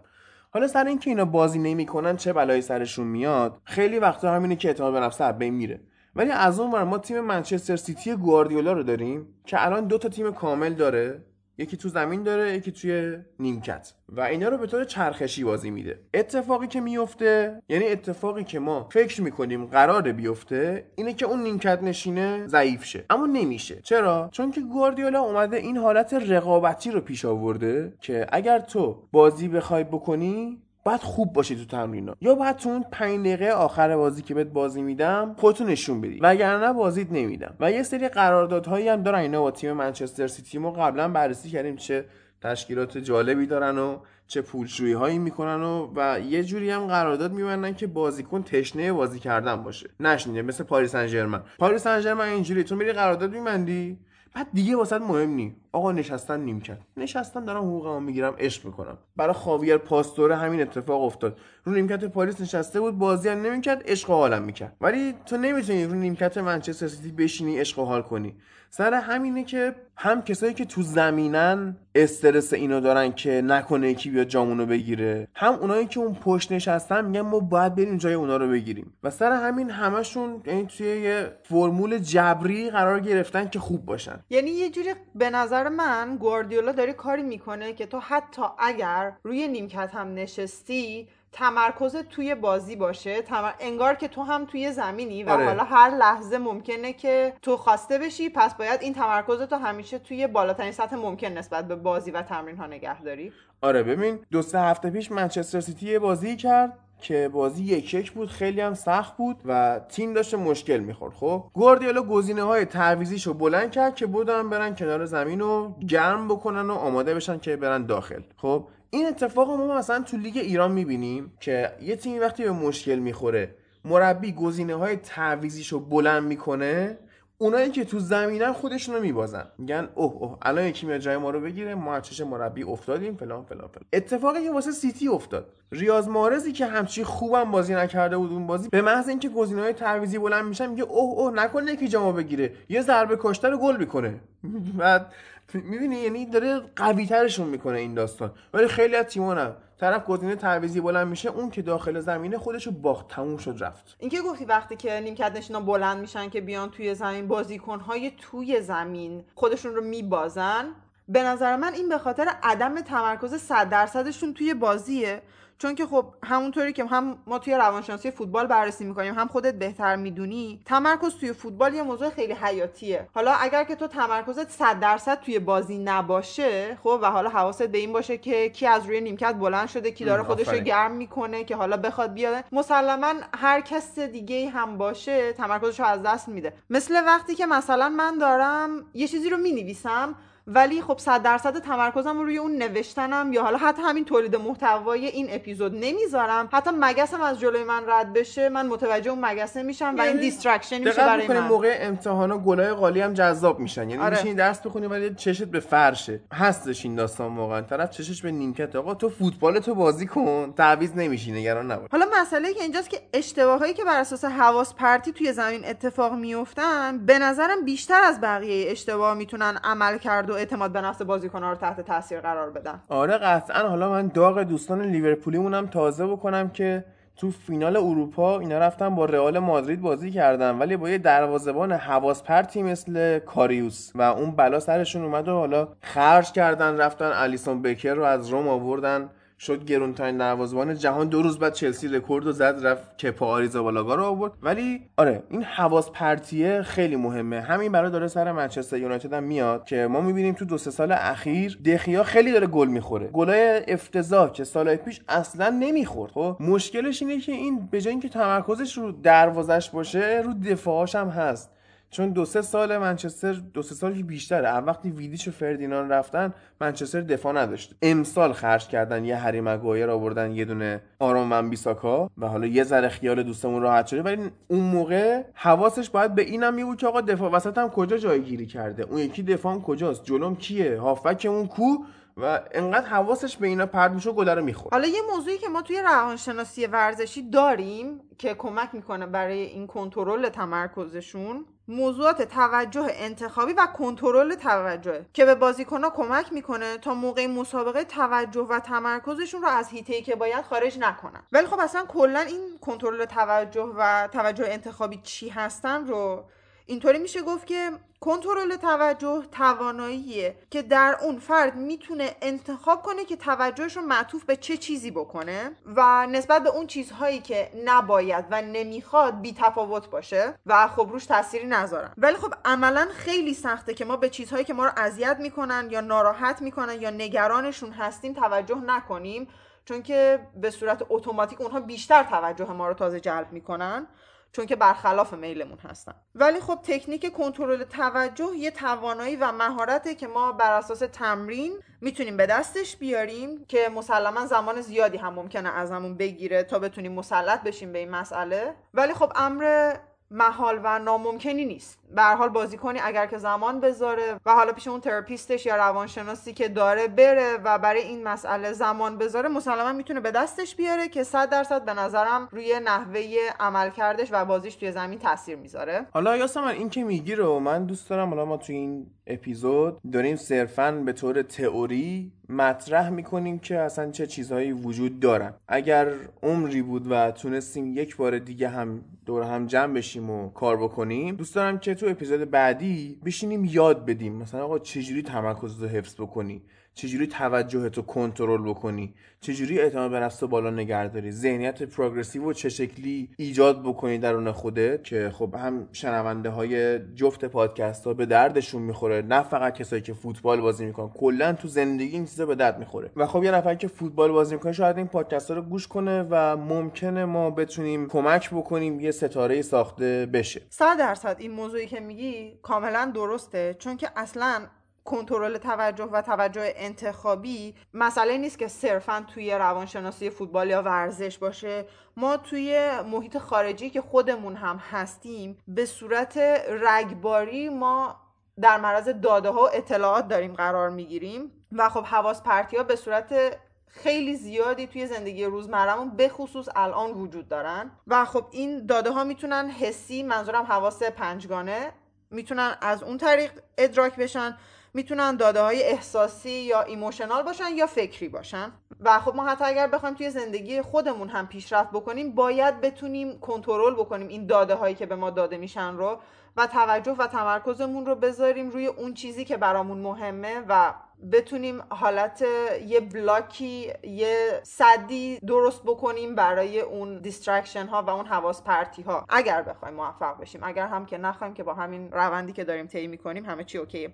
[0.54, 4.94] حالا سر اینکه اینا بازی نمی‌کنن چه بلایی سرشون میاد خیلی وقتا همینه که اعتماد
[4.94, 5.80] به نفس بین میره.
[6.16, 10.32] ولی از اون ما تیم منچستر سیتی گواردیولا رو داریم که الان دو تا تیم
[10.32, 11.22] کامل داره.
[11.58, 13.94] یکی تو زمین داره یکی توی نیمکت.
[14.10, 16.00] و اینا رو به طور چرخشی بازی میده.
[16.14, 21.84] اتفاقی که میفته یعنی اتفاقی که ما فکر می‌کنیم قراره بیفته اینه که اون نیمکت
[21.84, 23.06] نشینه ضعیف شه.
[23.10, 23.82] اما نمیشه.
[23.84, 29.48] چرا؟ چون که گواردیولا اومده این حالت رقابتی رو پیش آورده که اگر تو بازی
[29.48, 34.22] بخوای بکنی باید خوب باشی تو تمرینا یا باید تو اون 5 دقیقه آخر بازی
[34.22, 36.20] که بهت بازی میدم خودتو نشون بدی.
[36.22, 37.56] وگرنه بازیت نمیدم.
[37.60, 39.20] و یه سری قراردادهایی هم دارن.
[39.20, 42.06] اینا با تیم منچستر سیتی ما قبلا بررسی کردیم چه
[42.42, 47.74] تشکیلات جالبی دارن و چه پولشویی هایی می‌کنن و و یه جوری هم قرارداد میبندن
[47.74, 49.90] که بازیکن تشنه بازی کردن باشه.
[50.00, 51.42] نشینه مثل پاریس سن ژرمن.
[51.60, 54.00] پاریس سن ژرمن اینجوری تو میری قرارداد میبندی؟
[54.36, 55.56] بعد دیگه واسه مهم نی.
[55.74, 58.98] آقا نشستن نیم کرد نشستن دارم حقوقمو می‌گیرم عشق می‌کنم.
[59.16, 61.38] برای خاویر پاستور همین اتفاق افتاد.
[61.64, 64.76] رو نیمکت پاریس نشسته بود بازی هم نمی‌کرد عشق و حالم می‌کرد.
[64.82, 68.36] ولی تو نمی‌تونی رو نیمکت منچستر سیتی بشینی عشق و حال کنی.
[68.70, 74.28] سر همینه که هم کسایی که تو زمینن استرس اینو دارن که نکنه یکی بیاد
[74.28, 78.48] جامونو بگیره هم اونایی که اون پشت نشستن میگن ما باید بریم جای اونا رو
[78.48, 78.94] بگیریم.
[79.04, 84.20] و سر همین همشون یعنی توی یه فرمول جبری قرار گرفتن که خوب باشن.
[84.30, 89.48] یعنی یه جوری به نظر من گواردیولا داره کاری می‌کنه که تو حتی اگر روی
[89.48, 93.52] نیمکت هم نشستی تمرکز توی بازی باشه تمر...
[93.60, 95.46] انگار که تو هم توی زمینی و آره.
[95.46, 100.28] حالا هر لحظه ممکنه که تو خواسته بشی پس باید این تمرکز تو همیشه توی
[100.28, 104.60] بالاترین سطح ممکن نسبت به بازی و تمرین ها نگه داری آره ببین دو سه
[104.60, 109.18] هفته پیش منچستر سیتی یه بازی کرد که بازی یک یک بود خیلی هم سخت
[109.18, 111.14] بود و تیم داشته مشکل می‌خورد.
[111.14, 116.70] خب گواردیولا گزینه های تعویزیشو بلند کرد که بودن برن کنار زمین و گرم بکنن
[116.70, 118.22] و آماده بشن که برن داخل.
[118.38, 122.96] خب این اتفاق ما مثلا تو لیگ ایران می‌بینیم که یه تیمی وقتی به مشکل
[122.96, 126.98] می‌خوره مربی گزینه های تعویزیشو بلند می‌کنه
[127.44, 129.46] اونایی که تو زمینن خودشونو میبازن.
[129.58, 133.44] میگن اوه اوه الان یکی میاد جای ما رو بگیره ما چش مربی افتادیم فلان
[133.44, 133.86] فلان فلان.
[133.94, 135.46] اتفاقی که واسه سیتی افتاد.
[135.72, 140.18] ریاض مارزی که همچی خوبم بازی نکرده بود اون بازی به محض اینکه گزینه‌های تعویضی
[140.18, 142.54] بلند میشن میگه اوه اوه نکنه یکی جامو بگیره.
[142.70, 144.20] یه ضربه کاشته رو گل می‌کنه.
[144.80, 145.14] بعد
[145.54, 148.32] می‌بینی؟ یعنی داره قوی ترشون می‌کنه این داستان.
[148.54, 149.52] ولی خیلی از تیم‌ها نه.
[149.84, 153.96] طرف گزینه تعویضی بلند میشه اون که داخل زمینه خودشو باخت تموم شد رفت.
[154.00, 159.24] اینکه گفتی وقتی که نیمکت نشینا بلند میشن که بیان توی زمین بازیکنهای توی زمین
[159.36, 160.66] خودشون رو میبازن
[161.08, 165.22] به نظر من این به خاطر عدم تمرکز 100 درصدشون توی بازیه.
[165.58, 169.96] چون که خب همونطوری که هم ما توی روانشناسی فوتبال بررسی می‌کنیم هم خودت بهتر
[169.96, 173.08] می‌دونی تمرکز توی فوتبال یه موضوع خیلی حیاتیه.
[173.16, 177.78] حالا اگر که تو تمرکزت 100 درصد توی بازی نباشه خب و حالا حواست به
[177.78, 180.60] این باشه که کی از روی نیمکت بلند شده کی داره خودش رو.
[180.60, 182.44] گرم می‌کنه که حالا بخواد بیاد.
[182.52, 186.54] مسلما هر کس دیگه هم باشه تمرکزش رو از دست میده.
[186.70, 190.16] مثل وقتی که مثلا من دارم یه چیزی رو می‌نویسم
[190.48, 195.28] ولی خب صد درصد تمرکزم روی اون نوشتنم یا حالا حتی همین تولید محتوای این
[195.30, 196.50] اپیزود نمی‌ذارم.
[196.52, 200.76] حتی مگسم از جلوی من رد بشه من متوجه اون مگسه میشم و این distraction
[200.76, 201.48] یعنی میشه برای من.
[201.48, 203.90] موقع امتحانو گلای قالی هم جذاب میشن.
[203.90, 204.18] یعنی آره.
[204.18, 207.62] میشین درس بخونی ولی چشت به فرشه هستش این داستان واقعا.
[207.62, 210.54] طرف چشش به نیمکت آقا تو فوتبال تو بازی کن.
[210.58, 211.90] تعویض نمیشی نگران نباش.
[211.92, 217.06] حالا مسئله که اینجاست که اشتباهایی که بر اساس حواس پرتی توی زمین اتفاق میفتن
[217.06, 221.82] به نظرم بیشتر از بقیه اشتباه می‌تونن عملکرد و اعتماد به نفس بازیکن‌ها رو تحت
[221.82, 222.80] تاثیر قرار بدن.
[222.90, 223.68] آره قطعا.
[223.68, 226.86] حالا من داغ دوستان لیورپولیمونم تازه بکنم که
[227.18, 232.24] تو فینال اروپا اینا رفتن با رئال مادرید بازی کردن ولی با یه دروازه‌بان حواس
[232.24, 237.94] پرتی مثل کاریوس و اون بلا سرشون اومد و حالا خرج کردن رفتن الیسون بکر
[237.94, 239.10] رو از رم آوردن.
[239.44, 241.08] شد گرونترین دروازه‌بان جهان.
[241.08, 244.32] دو روز بعد چلسی رکوردو زد رفت کپا آریزابالاگا رو آورد.
[244.42, 247.42] ولی آره این حواس پرتیه خیلی مهمه.
[247.42, 250.92] همین بلا داره سر منچستر یونایتد هم میاد که ما می‌بینیم تو دو سه سال
[250.92, 253.08] اخیر دخئا خیلی داره گل می‌خوره.
[253.08, 256.12] گلای افتضاح که سال پیش اصلا نمی‌خورد.
[256.12, 261.10] خب مشکلش اینه که این به جای اینکه تمرکزش رو دروازش باشه رو دفاعش هم
[261.10, 261.53] هست.
[261.94, 264.58] چون دو سه سال منچستر دو سه سالی بیشتره.
[264.58, 267.76] وقتی ویدیچ و فردینان رفتن منچستر دفاع نداشت.
[267.82, 272.64] امسال خرج کردن یه هری مگایر آوردن یه دونه آرام ون بیساکا و حالا یه
[272.64, 274.02] ذره خیال دوستمون راحت شده.
[274.02, 277.98] ولی اون موقع حواسش باید به اینم می بود که آقا دفاع وسط هم کجا
[277.98, 281.78] جایگیری کرده؟ اون یکی دفاع کجاست؟ جلوم کیه؟ هافبک اون کو؟
[282.18, 284.74] و انقدر حواسش به اینا پرد میشه گل رو می‌خورد.
[284.74, 290.30] حالا یه موضوعی که ما توی روانشناسی ورزشی داریم که کمک می‌کنه برای این کنترل
[290.30, 297.84] تمرکزشون موضوعات توجه انتخابی و کنترل توجه که به بازیکنها کمک می‌کنه تا موقع مسابقه
[297.84, 301.24] توجه و تمرکزشون رو از هیته که باید خارج نکنن.
[301.32, 306.24] ولی خب اصلا کلا این کنترل توجه و توجه انتخابی چی هستن رو
[306.66, 313.16] اینطوری میشه گفت که کنترل توجه تواناییه که در اون فرد می‌تونه انتخاب کنه که
[313.16, 318.42] توجهش رو معطوف به چه چیزی بکنه و نسبت به اون چیزهایی که نباید و
[318.42, 321.92] نمی‌خواد بی تفاوت باشه و خب روش تأثیری نذارن.
[321.98, 325.82] ولی خب عملا خیلی سخته که ما به چیزهایی که ما رو اذیت می‌کنن یا
[325.82, 329.28] ناراحت می‌کنن یا نگرانشون هستیم توجه نکنیم
[329.66, 333.88] چون که به صورت اتوماتیک اونها بیشتر توجه ما رو تازه جلب می‌کنن.
[334.34, 335.94] چون که برخلاف میلمون هستن.
[336.16, 342.18] ولی خب تکنیک کنترل توجه یه توانایی و مهارته که ما بر اساس تمرین می‌تونیم
[342.18, 347.74] به دستش بیاریم که مسلما زمان زیادی هم ممکنه ازمون بگیره تا بتونیم مسلط بشیم
[347.74, 348.56] به این مسئله.
[348.74, 349.76] ولی خب امر
[350.14, 351.80] محال و ناممکنی نیست.
[351.96, 356.48] به حال بازیکنی اگر که زمان بذاره و حالا پیش اون تراپیستش یا روانشناسی که
[356.48, 361.30] داره بره و برای این مسئله زمان بذاره مسلما می‌تونه به دستش بیاره که صد
[361.30, 363.02] درصد به نظرم روی نحوه
[363.40, 365.86] عملکردش و بازیش توی زمین تاثیر می‌ذاره.
[365.94, 368.10] حالا یاسمن این که میگی رو من دوست دارم.
[368.10, 374.08] حالا ما توی این اپیزود داریم صرفا به طور تئوری مطرح می‌کنیم که اصلا چه
[374.08, 375.34] چیزهایی وجود دارن.
[375.48, 375.94] اگر
[376.24, 381.16] عمری بود و تونستیم یک بار دیگه هم دور هم جمع بشیم و کار بکنیم
[381.16, 384.16] دوست دارم که تو اپیزود بعدی بشینیم یاد بدیم.
[384.16, 386.42] مثلا آقا چجوری تمرکز رو حفظ بکنی؟
[386.76, 393.10] چجوری توجهتو کنترل بکنی؟ چجوری اعتماد به نفس بالا نگهداری ذهنیت پروگرسیو و چه شکلی
[393.18, 399.02] ایجاد بکنی درون خودت؟ که خب هم شنونده های جفت پادکست ها به دردشون می‌خوره
[399.02, 402.92] نه فقط کسایی که فوتبال بازی می‌کنن کلا تو زندگی این چیزا به درد می‌خوره.
[402.96, 406.06] و خب یه نفر که فوتبال بازی می‌کنه شاید این پادکست ها رو گوش کنه
[406.10, 410.42] و ممکنه ما بتونیم کمک بکنیم یه ستاره ساخته بشه.
[410.50, 414.42] 100 درصد این موضوعی که میگی کاملا درسته چون که اصلا
[414.86, 421.66] کنترل توجه و توجه انتخابی مسئله نیست که صرفا توی روانشناسی فوتبال یا ورزش باشه.
[421.98, 426.18] ما توی محیط خارجی که خودمون هم هستیم به صورت
[426.48, 427.96] رگباری ما
[428.42, 431.32] در معرض داده ها و اطلاعات داریم قرار می‌گیریم.
[431.52, 436.92] و خب حواس پرتی ها به صورت خیلی زیادی توی زندگی روزمرهمون به خصوص الان
[436.92, 437.72] وجود دارن.
[437.88, 441.72] و خب این داده ها می‌تونن حسی منظورم حواس پنجگانه
[442.12, 444.38] می‌تونن از اون طریق ادراک بشن.
[444.74, 448.52] می‌تونن داده های احساسی یا emotional باشن یا فکری باشن.
[448.80, 453.74] و خب ما حتی اگر بخوایم توی زندگی خودمون هم پیشرفت بکنیم باید بتونیم کنترل
[453.74, 456.00] بکنیم این داده هایی که به ما داده میشن رو
[456.38, 460.74] و توجه و تمرکزمون رو بذاریم روی اون چیزی که برامون مهمه و
[461.12, 462.24] بتونیم حالت
[462.66, 468.82] یه block ی یه سدی درست بکنیم برای اون distraction ها و اون حواس پرتی
[468.82, 472.68] ها اگر بخوایم موفق بشیم اگر هم که نخوایم که با همین روندی که داریم
[472.68, 473.94] طی می‌کنیم همه چی okay ه.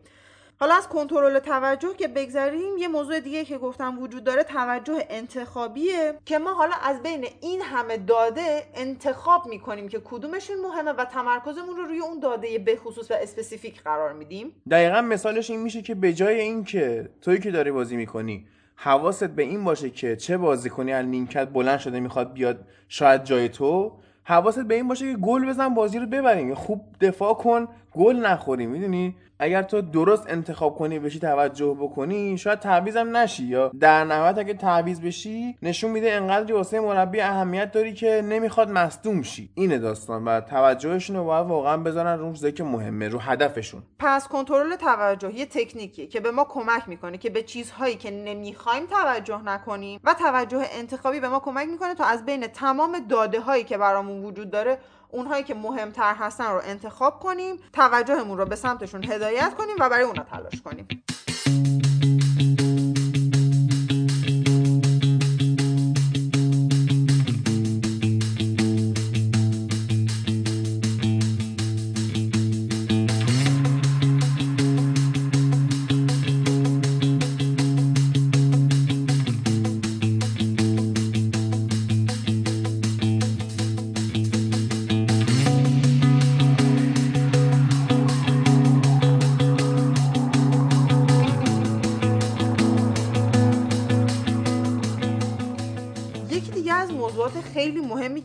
[0.61, 6.13] حالا از کنترل توجه که بگذریم یه موضوع دیگه که گفتم وجود داره توجه انتخابیه
[6.25, 11.75] که ما حالا از بین این همه داده انتخاب می‌کنیم که کدومشون مهمه و تمرکزمون
[11.75, 14.51] رو روی اون داده به خصوص و specific قرار میدیم.
[14.71, 18.45] دقیقا مثالش این میشه که به جای اینکه توی که داری بازی می‌کنی
[18.75, 23.23] حواست به این باشه که چه بازی کنی از نیمکت بلند شده می‌خواد بیاد شاید
[23.23, 23.91] جای تو
[24.23, 26.55] حواست به این باشه که گل بزن بازی رو ببریم.
[26.55, 32.59] خوب دفاع کن گل نخوری می‌دونی؟ اگر تو درست انتخاب کنی بشی توجه بکنی شاید
[32.59, 37.93] تعویزم نشی یا در نهایت اگه تعویز بشی نشون میده انقدر واسه مربی اهمیت داری
[37.93, 39.49] که نمی‌خواد مصدوم شی.
[39.55, 43.83] اینه داستان و توجهشون رو باید واقعا بذارن رو چیزایی که مهمه رو هدفشون.
[43.99, 48.85] پس کنترل توجه یه تکنیکیه که به ما کمک می‌کنه که به چیزهایی که نمی‌خوایم
[48.85, 53.63] توجه نکنیم و توجه انتخابی به ما کمک می‌کنه تا از بین تمام داده هایی
[53.63, 54.77] که برامون وجود داره
[55.11, 60.03] اونهایی که مهمتر هستن رو انتخاب کنیم توجهمون رو به سمتشون هدایت کنیم و برای
[60.03, 60.87] اونا تلاش کنیم.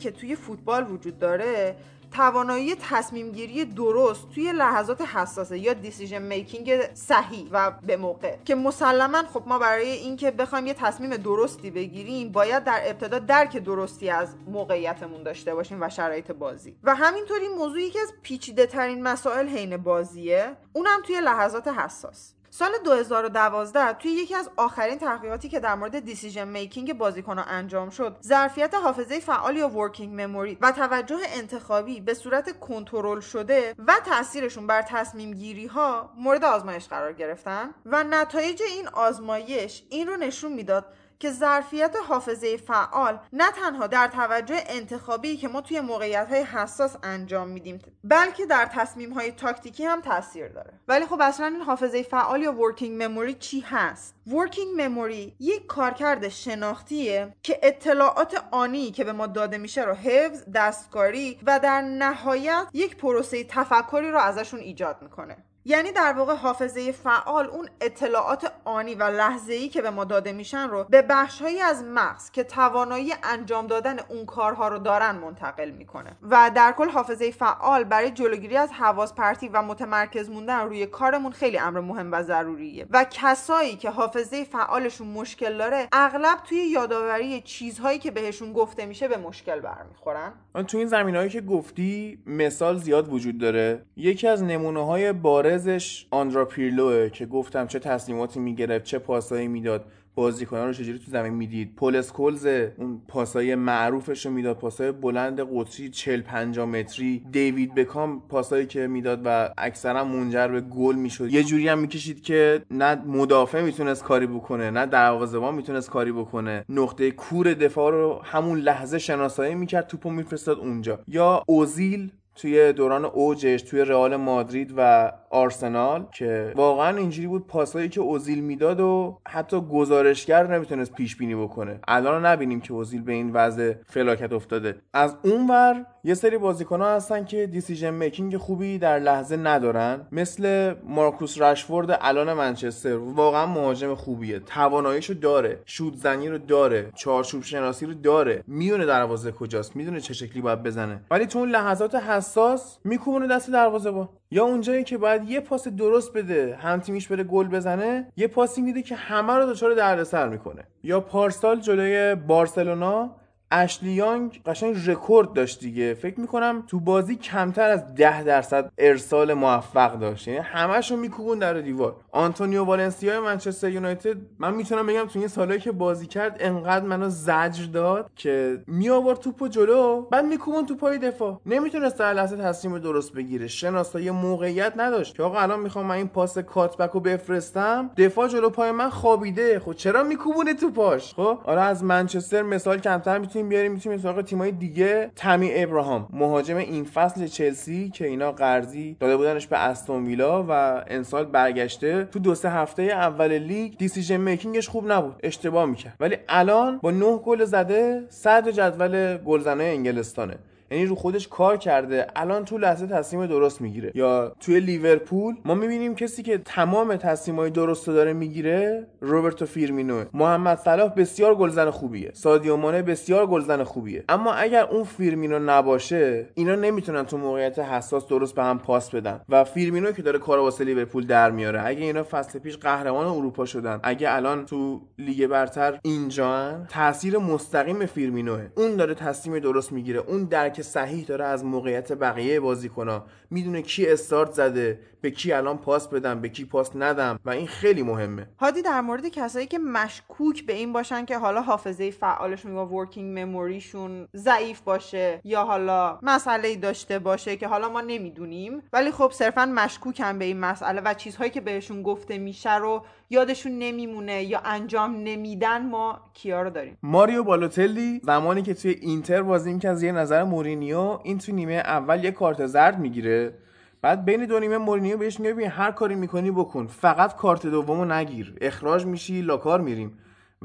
[0.04, 1.76] که توی فوتبال وجود داره
[2.12, 8.36] توانایی تصمیم گیری درست توی لحظات حساسه یا decision making صحیح و به موقع.
[8.44, 13.56] که مسلما خب ما برای اینکه بخوایم یه تصمیم درستی بگیریم باید در ابتدا درک
[13.56, 16.76] درستی از موقعیتمون داشته باشیم و شرایط بازی.
[16.82, 22.34] و همینطوری موضوع یکی از پیچیده ترین مسائل حین بازیه اونم توی لحظات حساس.
[22.56, 28.16] سال 2012 توی یکی از آخرین تحقیقاتی که در مورد decision making بازیکنها انجام شد
[28.22, 34.66] ظرفیت حافظه فعال یا working memory و توجه انتخابی به صورت کنترل شده و تاثیرشون
[34.66, 40.52] بر تصمیم گیری ها مورد آزمایش قرار گرفتن و نتایج این آزمایش این رو نشون
[40.52, 40.86] می‌داد
[41.18, 46.96] که ظرفیت حافظه فعال نه تنها در توجه انتخابی که ما توی موقعیت های حساس
[47.02, 50.72] انجام میدیم بلکه در تصمیم های تاکتیکی هم تاثیر داره.
[50.88, 56.28] ولی خب اصلا این حافظه فعال یا ورکینگ مموری چی هست؟ ورکینگ مموری یک کارکرد
[56.28, 62.66] شناختیه که اطلاعات آنی که به ما داده میشه رو حفظ دستکاری و در نهایت
[62.72, 65.36] یک پروسه تفکری رو ازشون ایجاد می‌کنه.
[65.66, 70.32] یعنی در واقع حافظه فعال اون اطلاعات آنی و لحظه ای که به ما داده
[70.32, 75.70] میشن رو به بخشهایی از مغز که توانایی انجام دادن اون کارها رو دارن منتقل
[75.70, 76.16] می‌کنه.
[76.22, 81.32] و در کل حافظه فعال برای جلوگیری از حواس پرتی و متمرکز موندن روی کارمون
[81.32, 82.86] خیلی امر مهم و ضروریه.
[82.90, 89.08] و کسایی که حافظه فعالشون مشکل داره اغلب توی یادآوری چیزهایی که بهشون گفته میشه
[89.08, 90.32] به مشکل برمیخورن.
[90.68, 93.82] تو این زمینهایی که گفتی مثال زیاد وجود داره.
[93.96, 99.48] یکی از نمونه های باره بارزش آندرا پیرلوه که گفتم چه تصمیماتی می‌گرفت چه پاسایی
[99.48, 99.84] می‌داد
[100.14, 101.74] بازیکنان رو چجوری تو زمین می‌دید.
[101.76, 107.22] پول اسکولز اون پاسای معروفش رو می‌داد پاسای بلند قطری 40 50 متری.
[107.32, 111.32] دیوید بکام پاسایی که می‌داد و اکثرا منجر به گل می‌شد.
[111.32, 116.64] یه جوری هم می‌کشید که نه مدافع می‌تونست کاری بکنه نه دروازه‌بان می‌تونست کاری بکنه.
[116.68, 120.98] نقطه کور دفاع رو همون لحظه شناسایی می‌کرد توپو میفرستاد اونجا.
[121.08, 127.88] یا اوزیل توی دوران اوجش توی رئال مادرید و آرسنال که واقعا اینجوری بود پاسایی
[127.88, 131.80] که اوزیل می‌داد و حتی گزارشگر نمی‌تونست پیش بینی بکنه.
[131.88, 134.76] الان نبینیم که اوزیل به این وضع فلاکت افتاده.
[134.92, 140.74] از اونور یه سری بازیکن ها هستن که decision making خوبی در لحظه ندارن مثل
[140.84, 144.38] مارکوس رشفورد الان منچستر واقعا مهاجم خوبیه.
[144.38, 148.44] تواناییشو داره شوت زنی رو داره چارچوب شناسی رو داره.
[148.46, 151.00] می‌دونه دروازه کجاست می‌دونه چه شکلی باید بزنه.
[151.10, 156.12] ولی تو اون لحظات حساس میکوبونه دست دروازه‌بان یا اونجایی که باید یه پاس درست
[156.12, 160.64] بده هم تیمیش بره گل بزنه یه پاسی میده که همه رو دچار دردسر می‌کنه.
[160.82, 163.10] یا پارسال جلوی بارسلونا
[163.56, 165.94] اشلی یانگ قشنگ رکورد داشت دیگه.
[165.94, 170.28] فکر می‌کنم تو بازی کمتر از ده درصد ارسال موفق داشت.
[170.28, 171.96] یعنی همشون میکوبون در دیوار.
[172.10, 177.08] آنتونیو والنسیا منچستر یونایتد من می‌تونم بگم تو این سالهایی که بازی کرد انقدر منو
[177.08, 181.40] زجر داد که می آورد توپو جلو بعد میکوبون تو پای دفاع.
[181.46, 183.46] نمی‌تونست در لحظه تصمیم درست بگیره.
[183.46, 185.16] شناسایی موقعیت نداشت.
[185.16, 189.60] که آقا الان می‌خوام من این پاس cutback رو بفرستم دفاع جلو پای من خوابیده.
[189.60, 193.98] خب چرا میکوبونه تو پاش خب؟ آره از منچستر مثال کمتر می‌تونیم بخوایم بیاریم می‌تونیم
[193.98, 195.10] سراغ تیمای دیگه.
[195.16, 200.82] تمی ابراهام مهاجم این فصل چلسی که اینا قرضی داده بودنش به استون ویلا و
[200.86, 202.04] انسال برگشته.
[202.04, 205.96] تو دو سه هفته اول لیگ decision making ش خوب نبود اشتباه می‌کرد.
[206.00, 210.34] ولی الان با نه گل زده صدر جدول گلزنای انگلستانه.
[210.74, 212.06] یعنی رو خودش کار کرده.
[212.16, 213.92] الان تو لحظه تصمیم درست می‌گیره.
[213.94, 220.04] یا توی لیورپول ما می‌بینیم کسی که تمام تصمیمای درست داره می‌گیره روبرتو فیرمینو.
[220.14, 222.10] محمد صلاح بسیار گلزن خوبیه.
[222.14, 224.04] سادیو مانه بسیار گلزن خوبیه.
[224.08, 229.20] اما اگر اون فیرمینو نباشه اینا نمی‌تونن تو موقعیت حساس درست به هم پاس بدن.
[229.28, 231.66] و فیرمینو که داره کار واسه لیورپول در میاره.
[231.66, 237.86] اگه اینا فصل پیش قهرمان اروپا شدن اگه الان تو لیگ برتر اینجان تاثیر مستقیم
[237.86, 238.46] فیرمینوه.
[238.56, 240.00] اون داره تصمیم درست می‌گیره.
[240.00, 243.06] اون درک صحیح داره از موقعیت بقیه بازیکنها.
[243.30, 247.46] می‌دونه کی استارت زده به کی الان پاس بدم به کی پاس ندم و این
[247.46, 248.26] خیلی مهمه.
[248.38, 253.18] هادی در مورد کسایی که مشکوک به این باشن که حالا حافظه فعالشون یا ورکینگ
[253.18, 259.46] مموریشون ضعیف باشه یا حالا مسئله داشته باشه که حالا ما نمی‌دونیم ولی خب صرفا
[259.46, 264.96] مشکوکن به این مسئله و چیزهایی که بهشون گفته میشه رو یادشون نمیمونه یا انجام
[264.96, 269.92] نمیدن ما کیا رو داریم؟ ماریو بالوتلی زمانی که توی اینتر بازی که از یه
[269.92, 273.34] نظر مورینیو این تو نیمه اول یه کارت زرد می‌گیره.
[273.82, 276.66] بعد بین دو نیمه مورینیو بهش میگه ببین هر کاری می‌کنی بکن.
[276.66, 278.34] فقط کارت دومو نگیر.
[278.40, 279.98] اخراج میشی لاکار میریم.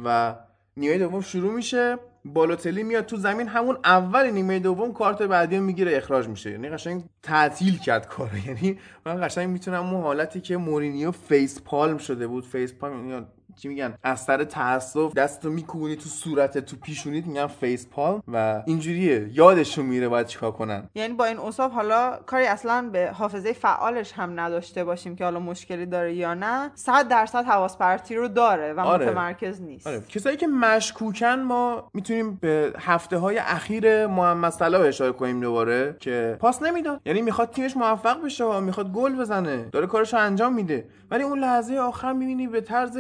[0.04, 0.36] و
[0.78, 1.98] نیمه دوم شروع میشه.
[2.34, 6.52] بالوتلی میاد تو زمین همون اول نیمه دوم کارت بعدی رو می‌گیره اخراج میشه.
[6.52, 8.38] یعنی قشنگ تعطیل کرد کارو.
[8.48, 14.24] یعنی من قشنگ می‌تونم اون حالتی که مورینیو facepalm شده بود facepalm چی میگن از
[14.24, 20.28] سر تاسف دستتو میکوبونی تو صورت تو پیشونیت میگن facepalm و اینجوریه یادشون میره باید
[20.28, 20.90] چیکار کنن.
[20.96, 25.40] یعنی با این اوصاف حالا کاری اصلا به حافظه فعالش هم نداشته باشیم که حالا
[25.40, 26.72] مشکلی داره یا نه.
[26.76, 29.06] 100 درصد حواس پرتی رو داره و آره.
[29.06, 29.88] متمرکز نیست.
[29.88, 30.02] آره.
[30.10, 36.38] کسایی که مشکوکن ما می‌تونیم به هفته های اخیر محمد صلاح اشاره کنیم دوباره که
[36.40, 37.02] پاس نمی‌داد.
[37.06, 39.70] یعنی می‌خواد تیمش موفق بشه می‌خواد گل بزنه.
[39.72, 40.86] داره کارش انجام میده.
[41.12, 42.98] ولی اون لحظه آخر می‌بینی به طرز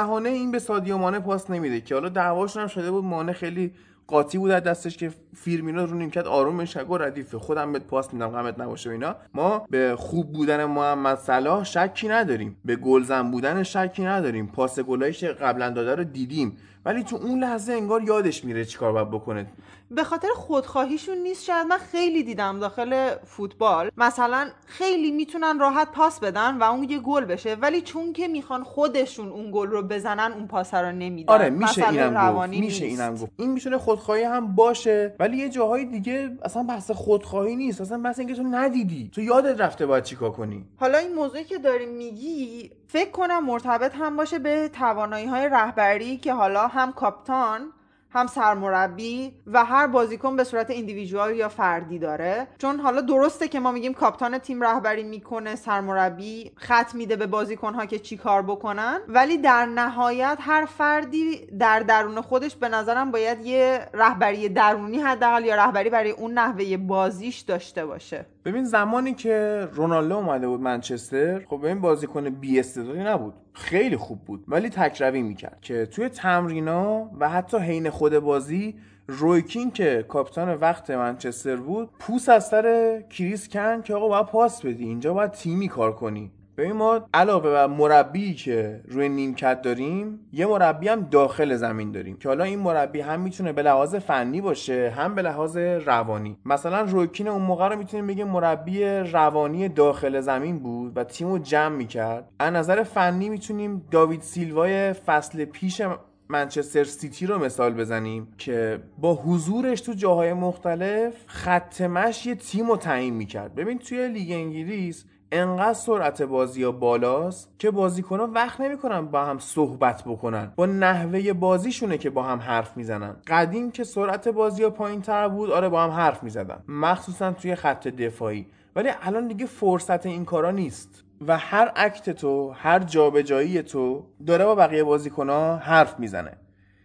[0.00, 1.94] ابلهانه این به سادیو مانه پاس نمیده که.
[1.94, 3.72] حالا دعواشون هم شده بود مانه خیلی
[4.06, 8.28] قاطی بود از دستش که فیرمینو رو نیمکت آروم شگو ردیفه خودم بهت پاس میدم
[8.28, 9.16] غمت نباشه اینا.
[9.34, 12.56] ما به خوب بودن محمد صلاح شکی نداریم.
[12.64, 14.46] به گلزن بودن شکی نداریم.
[14.46, 16.56] پاس گلایش قبلا داده رو دیدیم.
[16.84, 19.46] ولی تو اون لحظه انگار یادش میره چیکار باید بکنه.
[19.90, 23.90] به خاطر خودخواهیشون نیست شاید من خیلی دیدم داخل فوتبال.
[23.96, 28.64] مثلا خیلی می‌تونن راحت پاس بدن و اون یه گل بشه ولی چون که می‌خوان
[28.64, 31.32] خودشون اون گل رو بزنن اون پاس رو نمیدن.
[31.32, 33.32] آره میشه اینم گفت میشه اینم گفت.
[33.36, 37.80] این می‌تونه خودخواهی هم باشه ولی یه جاهای دیگه اصلا بحث خودخواهی نیست.
[37.80, 40.64] اصلا بحث اینکه تو ندیدی تو یادت رفته باید چیکار کنی.
[40.76, 46.16] حالا این موضوعی که داری میگی فکر کنم مرتبط هم باشه به توانایی های رهبری
[46.16, 47.72] که حالا هم کاپتان
[48.12, 52.46] هم سرمربی و هر بازیکن به صورت ایندیویژوال یا فردی داره.
[52.58, 57.74] چون حالا درسته که ما میگیم کاپتان تیم رهبری می‌کنه سرمربی خط میده به بازیکن
[57.74, 59.00] ها که چی کار بکنن.
[59.08, 65.44] ولی در نهایت هر فردی در درون خودش به نظرم باید یه رهبری درونی حداقل
[65.44, 68.26] یا رهبری برای اون نحوه بازیش داشته باشه.
[68.44, 72.62] ببین زمانی که رونالدو اومده بود منچستر خب این بازیکن بی
[72.96, 73.34] نبود.
[73.52, 74.44] خیلی خوب بود.
[74.48, 78.74] ولی تکروی می‌کرد که توی تمرینا و حتی حین خود بازی
[79.06, 84.66] رویکین که کاپیتان وقت منچستر بود پوس از سر کریس کن که آقا باید پاس
[84.66, 86.32] بدی اینجا باید تیمی کار کنی.
[86.60, 92.16] ببین ما علاوه بر مربی که روی نیمکت داریم یه مربی هم داخل زمین داریم
[92.16, 96.36] که حالا این مربی هم می‌تونه به لحاظ فنی باشه هم به لحاظ روانی.
[96.44, 101.76] مثلا روکین اون موقع رو می‌تونیم بگیم مربی روانی داخل زمین بود و تیمو جمع
[101.76, 102.28] می‌کرد.
[102.38, 105.82] از نظر فنی می‌تونیم داوید سیلوای فصل پیش
[106.28, 111.80] منچستر سیتی رو مثال بزنیم که با حضورش تو جاهای مختلف خط
[112.26, 113.54] یه تیم رو تعیین می‌کرد.
[113.54, 119.38] ببین توی لیگ انگلیس انقدر سرعت بازی ها بالاست که بازیکنها وقت نمی‌کنن با هم
[119.38, 120.52] صحبت بکنن.
[120.56, 123.16] با نحوه بازیشونه که با هم حرف می‌زنن.
[123.26, 126.62] قدیم که سرعت بازی ها پایین تر بود آره با هم حرف می‌زدن.
[126.68, 128.46] مخصوصا توی خط دفاعی.
[128.76, 131.04] ولی الان دیگه فرصت این کارا نیست.
[131.26, 136.32] و هر اکت تو هر جابجایی تو داره با بقیه بازیکنها حرف می‌زنه.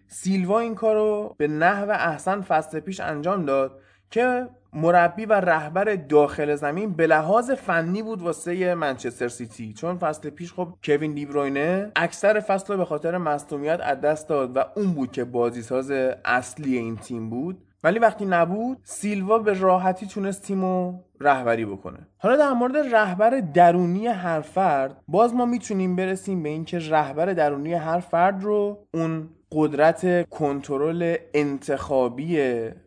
[0.08, 3.80] سیلوا این کارو به نحو احسن فصل پیش انجام داد
[4.12, 9.74] که مربی و رهبر داخل زمین به لحاظ فنی بود واسه منچستر سیتی.
[9.74, 14.58] چون فصل پیش خب کوین دیبروینه اکثر فصل رو به خاطر مصونیت از دست داد
[14.58, 15.92] و اون بود که بازیساز
[16.26, 17.58] اصلی این تیم بود.
[17.84, 21.98] ولی وقتی نبود سیلوا به راحتی تونست تیمو رهبری بکنه.
[22.18, 27.74] حالا در مورد رهبر درونی هر فرد باز ما می‌تونیم برسیم به اینکه رهبر درونی
[27.74, 32.40] هر فرد رو اون قدرت کنترل انتخابی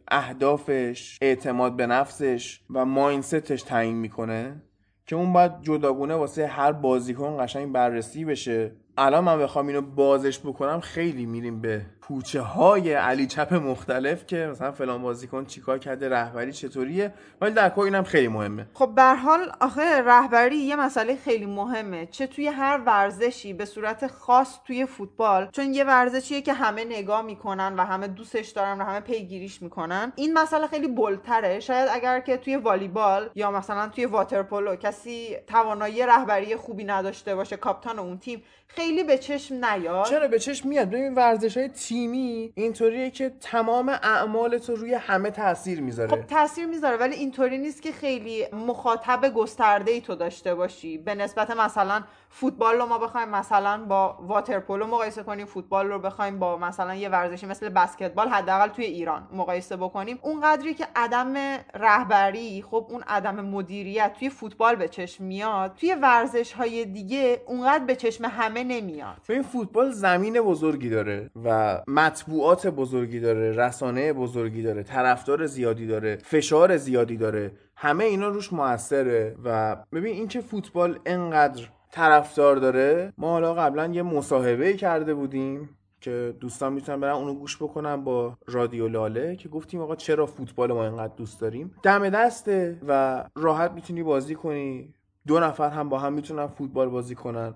[0.09, 4.63] اهدافش اعتماد به نفسش و ماینستش تعیین می‌کنه
[5.07, 8.73] که اون باید جداگونه واسه هر بازیکن قشنگ بررسی بشه.
[9.01, 14.37] الان من بخوام اینو بازش بکنم خیلی میریم به پوچه های علی چپ مختلف که
[14.51, 18.67] مثلا فلان بازیکن چیکار کرده رهبری چطوریه؟ ولی در کل اینم خیلی مهمه.
[18.75, 22.07] خب به حال آخه رهبری یه مسئله خیلی مهمه.
[22.07, 27.23] چه توی هر ورزشی به صورت خاص توی فوتبال چون یه ورزشیه که همه نگاه
[27.23, 30.13] می‌کنن و همه دوستش دارن و همه پیگیریش می‌کنن.
[30.17, 31.61] این مسئله خیلی بلتره.
[31.61, 37.57] شاید اگر که توی والیبال یا مثلا توی واترپولو کسی توانایی رهبری خوبی نداشته باشه
[37.57, 40.05] کاپتان اون تیم خیلی به چشم نیاد.
[40.07, 45.31] چرا به چشم میاد؟ ببین ورزش های تیمی اینطوریه که تمام اعمال تو روی همه
[45.31, 46.11] تاثیر می‌ذاره.
[46.11, 50.99] خب تاثیر می‌ذاره ولی اینطوری نیست که خیلی مخاطب گسترده ای تو داشته باشی.
[50.99, 56.39] به نسبت مثلا فوتبال رو ما بخوایم مثلا با واترپولو مقایسه کنیم فوتبال رو بخوایم
[56.39, 60.19] با مثلا یه ورزشی مثل بسکتبال حداقل توی ایران مقایسه بکنیم.
[60.23, 61.35] اون قدری که عدم
[61.75, 67.85] رهبری خب اون عدم مدیریت توی فوتبال به چشم میاد توی ورزش های دیگه اونقدر
[67.85, 69.17] به چشم همه نمیاد.
[69.29, 76.17] این فوتبال زمین بزرگی داره و مطبوعات بزرگی داره رسانه بزرگی داره طرفدار زیادی داره
[76.17, 83.13] فشار زیادی داره همه اینا روش موثره و ببین اینکه فوتبال انقدر طرفدار داره.
[83.19, 88.39] ما حالا قبلا یه مصاحبه کرده بودیم که دوستان می‌تونن برن اونو گوش بکنن با
[88.47, 93.73] رادیو لاله که گفتیم آقا چرا فوتبال ما اینقدر دوست داریم؟ دم دسته و راحت
[93.73, 94.95] می‌تونی بازی کنی.
[95.27, 97.55] دو نفر هم با هم می‌تونن فوتبال بازی کنن.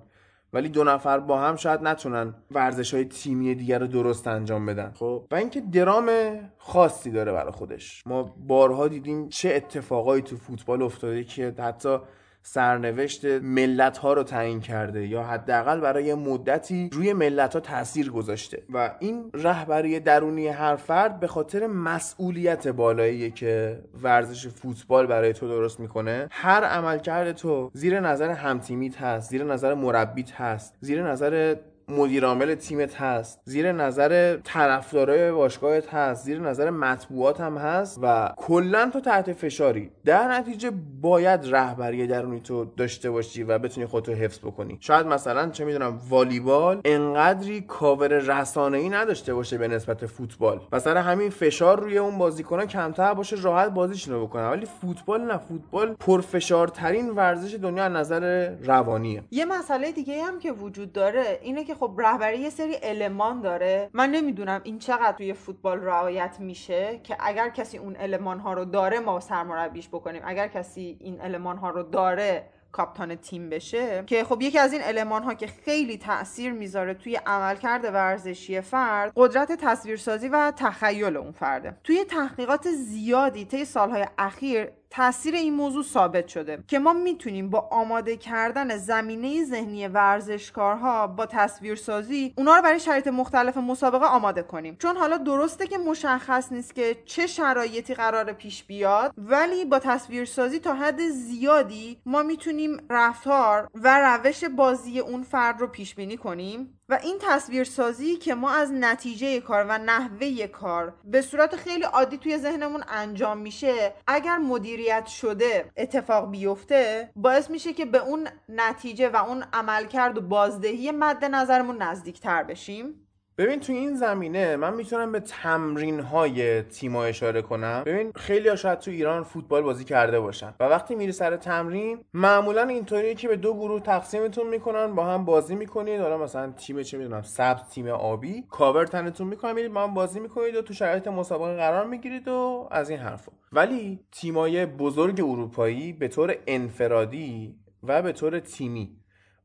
[0.52, 4.92] ولی دو نفر با هم شاید نتونن ورزش های تیمی دیگر رو درست انجام بدن.
[4.94, 6.10] خب؟ و اینکه درام
[6.58, 8.02] خاصی داره برای خودش.
[8.06, 11.98] ما بارها دیدیم چه اتفاقایی تو فوتبال افتاده که حتی
[12.42, 18.62] سرنوشت ملت ها رو تعیین کرده یا حداقل برای مدتی روی ملت ها تاثیر گذاشته.
[18.74, 25.48] و این رهبری درونی هر فرد به خاطر مسئولیت بالایی که ورزش فوتبال برای تو
[25.48, 31.56] درست می‌کنه هر عملکرد تو زیر نظر همتیمیت هست زیر نظر مربیت هست زیر نظر
[31.88, 33.40] مدیر عامل تیمت هست.
[33.44, 36.24] زیر نظر طرفدارای باشگاهت هست.
[36.24, 39.90] زیر نظر مطبوعات هم هست و کلا تو تحت فشاری.
[40.04, 44.78] در نتیجه باید رهبری درونی تو داشته باشی و بتونی خودتو حفظ بکنی.
[44.80, 50.60] شاید مثلا چه می‌دونم والیبال انقدری کاور رسانه ای نداشته باشه به نسبت فوتبال.
[50.72, 54.50] مثلا همین فشار روی اون بازیکنان کمتر باشه راحت بازیشون بکنن.
[54.50, 55.38] ولی فوتبال نه.
[55.38, 59.22] فوتبال پرفشارترین ورزش دنیا از نظر روانیه.
[59.30, 63.90] یه مسئله دیگه هم که وجود داره اینه که خب رهبری یه سری المان داره.
[63.92, 68.64] من نمی‌دونم این چقدر توی فوتبال رعایت میشه که اگر کسی اون المان ها رو
[68.64, 70.22] داره ما سرمربیش بکنیم.
[70.24, 74.04] اگر کسی این المان ها رو داره کاپتان تیم بشه.
[74.06, 79.12] که خب یکی از این المان ها که خیلی تاثیر می‌ذاره توی عملکرد ورزشی فرد
[79.16, 81.76] قدرت تصویرسازی و تخیل اون فرده.
[81.84, 87.68] توی تحقیقات زیادی طی سالهای اخیر تاثیر این موضوع ثابت شده که ما می‌تونیم با
[87.70, 94.76] آماده کردن زمینه ذهنی ورزشکارها با تصویرسازی اونا رو برای شرایط مختلف مسابقه آماده کنیم.
[94.76, 100.58] چون حالا درسته که مشخص نیست که چه شرایطی قرار پیش بیاد ولی با تصویرسازی
[100.58, 106.78] تا حد زیادی ما می‌تونیم رفتار و روش بازی اون فرد رو پیش بینی کنیم.
[106.88, 112.18] و این تصویرسازی که ما از نتیجه کار و نحوه کار به صورت خیلی عادی
[112.18, 119.08] توی ذهنمون انجام میشه اگر مدیریت شده اتفاق بیفته باعث میشه که به اون نتیجه
[119.08, 123.01] و اون عملکرد و بازدهی مد نظرمون نزدیکتر بشیم.
[123.42, 127.82] ببین تو این زمینه من می‌تونم به تمرین های تیما اشاره کنم.
[127.86, 131.98] ببین خیلی ها شاید تو ایران فوتبال بازی کرده باشن و وقتی میری سر تمرین
[132.14, 136.00] معمولا اینطوریه که به دو گروه تقسیمتون می‌کنن با هم بازی می‌کنید.
[136.00, 140.20] حالا مثلا تیم چه می‌دونم سبز تیم آبی کاور تنتون می‌کنن میرید با هم بازی
[140.20, 143.32] می‌کنید و تو شرایط مسابقه قرار می‌گیرید و از این حرفا.
[143.52, 148.96] ولی تیمای بزرگ اروپایی به طور انفرادی و به طور تیمی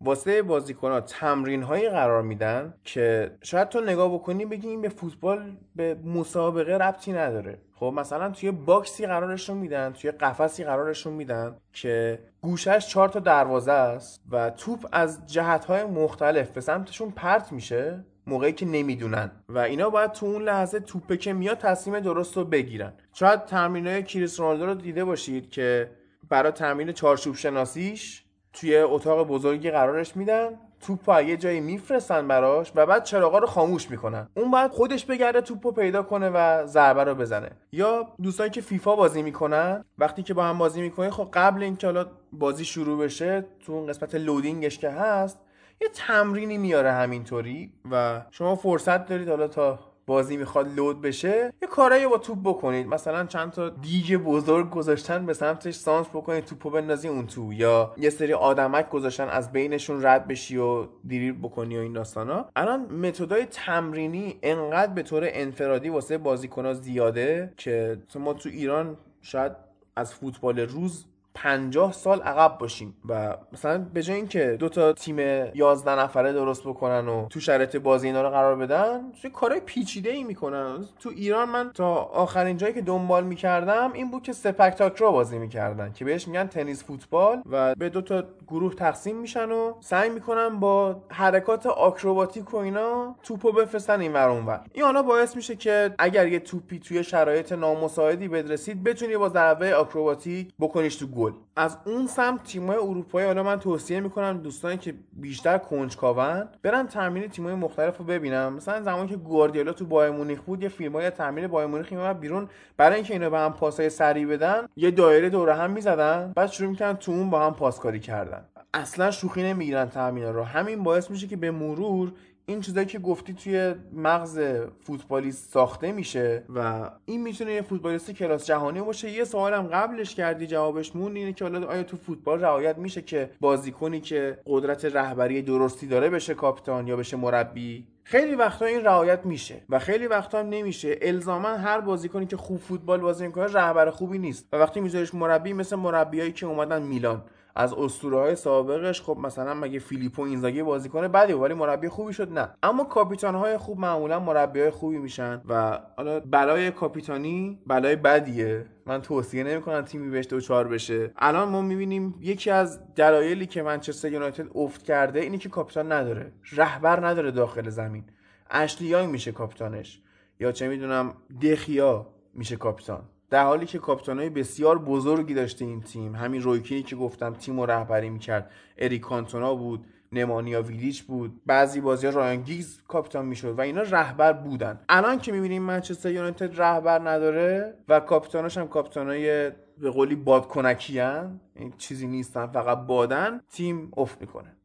[0.02, 0.44] واسه
[0.82, 5.98] ها تمرین هایی قرار میدن که شاید تو نگاه بکنی بگی این به فوتبال به
[6.06, 7.62] مسابقه ربطی نداره.
[7.74, 13.72] خب مثلا توی باکسی قرارشون میدن توی قفسی قرارشون میدن که گوشش چهار تا دروازه
[13.72, 19.58] است و توپ از جهت های مختلف به سمتشون پرت میشه موقعی که نمی‌دونن و
[19.58, 22.94] اینا باید تو اون لحظه توپه که میاد تصمیم درست رو بگیرن.
[23.14, 25.92] شاید تمرین های کریس رونالدو رو دیده باشید که
[26.30, 30.50] برای تمرین چارچوب شناسیش توی اتاق بزرگی قرارش میدن
[30.82, 34.30] توپ یه جایی میفرستن براش و بعد چراغا رو خاموش می‌کنن.
[34.36, 37.50] اون باید خودش بگرده توپ رو پیدا کنه و ضربه رو بزنه.
[37.72, 41.88] یا دوستانی که فیفا بازی می‌کنن وقتی که با هم بازی می‌کنه خب قبل اینکه
[41.88, 45.40] حالا بازی شروع بشه تو اون قسمت لودینگش که هست
[45.82, 51.68] یه تمرینی میاره همینطوری و شما فرصت دارید حالا تا بازی می‌خواد لود بشه یه
[51.68, 52.88] کارایی با توپ بکنید.
[52.88, 57.54] مثلا چند تا دیگ بزرگ گذاشتن به سمتش سانس بکنید توپو بندازی اون تو.
[57.54, 62.50] یا یه سری آدمک گذاشتن از بینشون رد بشی و دیریر بکنی و این داستانا.
[62.56, 69.52] الان متدای تمرینی انقدر به طور انفرادی واسه بازیکنها زیاده که ما تو ایران شاید
[69.96, 71.06] از فوتبال روز
[71.38, 75.20] 50 سال عقب باشیم و مثلا به جای اینکه دو تا تیم
[75.56, 80.10] 11 نفره درست بکنن و تو شرایط بازی اینا رو قرار بدن چه کارهای پیچیده
[80.10, 80.86] ای می‌کنن.
[81.00, 85.94] تو ایران من تا آخرین جایی که دنبال می‌کردم این بود که سپک بازی می‌کردن
[85.94, 90.60] که بهش میگن تنیس فوتبال و به دو تا گروه تقسیم میشن و سعی می‌کنن
[90.60, 95.94] با حرکات آکروباتیک و اینا توپو بفرستن این ور اونور این حالا باعث میشه که
[96.00, 101.32] اگر یه توپی توی شرایط نامساعدی بدرسید بتونی با ضربه آکروباتیک بکنیش تو گل.
[101.56, 107.28] از اون سمت تیمای اروپایی حالا من توصیه می‌کنم دوستانی که بیشتر کنجکاون برن تمرین
[107.28, 111.48] تیمای مختلف رو ببینم مثلا زمانی که گواردیولا تو بایر مونیخ بود یه فیلمای تمرین
[111.48, 112.50] بایر مونیخ میومد بیرون.
[112.78, 116.34] برای اینکه اینا به هم پاسای سریع بدن یه دایره دور هم می‌زدن.
[116.36, 118.37] بعد شروع می‌کنن تو اون با هم پاسکاری کردن.
[118.74, 120.44] اصلا شوخی نمی‌گیرن تمرین رو.
[120.44, 122.12] همین باعث میشه که به مرور
[122.50, 124.40] این چیزایی که گفتی توی مغز
[124.84, 129.12] فوتبالیست ساخته میشه و این می‌تونه یه فوتبالیست کلاس جهانی باشه.
[129.12, 133.30] یه سوالم قبلش کردی جوابش مون اینه که حالا آیا تو فوتبال رعایت میشه که
[133.40, 139.26] بازیکنی که قدرت رهبری درستی داره بشه کاپیتان یا بشه مربی؟ خیلی وقتا این رعایت
[139.26, 140.98] میشه و خیلی وقتا هم نمیشه.
[141.02, 144.48] الزاما هر بازیکنی که خوب فوتبال بازی می‌کنه رهبر خوبی نیست.
[144.52, 147.24] و وقتی میذاریش مربی مثل مربیایی که اومدن میلان.
[147.60, 152.14] از اسطوره های سابقش خب مثلا مگه فیلیپو اینزاگی بازی کنه؟ بعدی ولی مربی خوبی
[152.14, 152.50] شد نه.
[152.64, 158.66] اما کاپیتان های خوب معمولا مربی های خوبی میشن و حالا بلای کاپیتانی بلای بدیه.
[158.86, 161.12] من توصیه نمی‌کنم تیمی بهش دوچار بشه.
[161.16, 166.32] الان ما می‌بینیم یکی از دلایلی که منچستر یونایتد افت کرده اینه که کاپیتان نداره.
[166.52, 168.04] رهبر نداره داخل زمین.
[168.50, 170.02] اشلیای میشه کاپیتانش.
[170.40, 173.04] یا چه می‌دونم دخیا میشه کاپیتان.
[173.30, 176.16] در حالی که کاپیتانای بسیار بزرگی داشته این تیم.
[176.16, 178.52] همین رویکینی که گفتم تیم رو رهبری می‌کرد.
[178.78, 181.42] اریک کانتونا بود نمانیا ویلیچ بود.
[181.46, 184.80] بعضی بازی ها رایان گیگز کاپیتان می‌شد و اینا رهبر بودن.
[184.90, 191.74] الان که می‌بینیم منچستر یونایتد رهبر نداره و کاپیتاناش هم کاپیتانای به قولی بادکنکی این
[191.78, 194.57] چیزی نیستن فقط بادن تیم افت می‌کنه.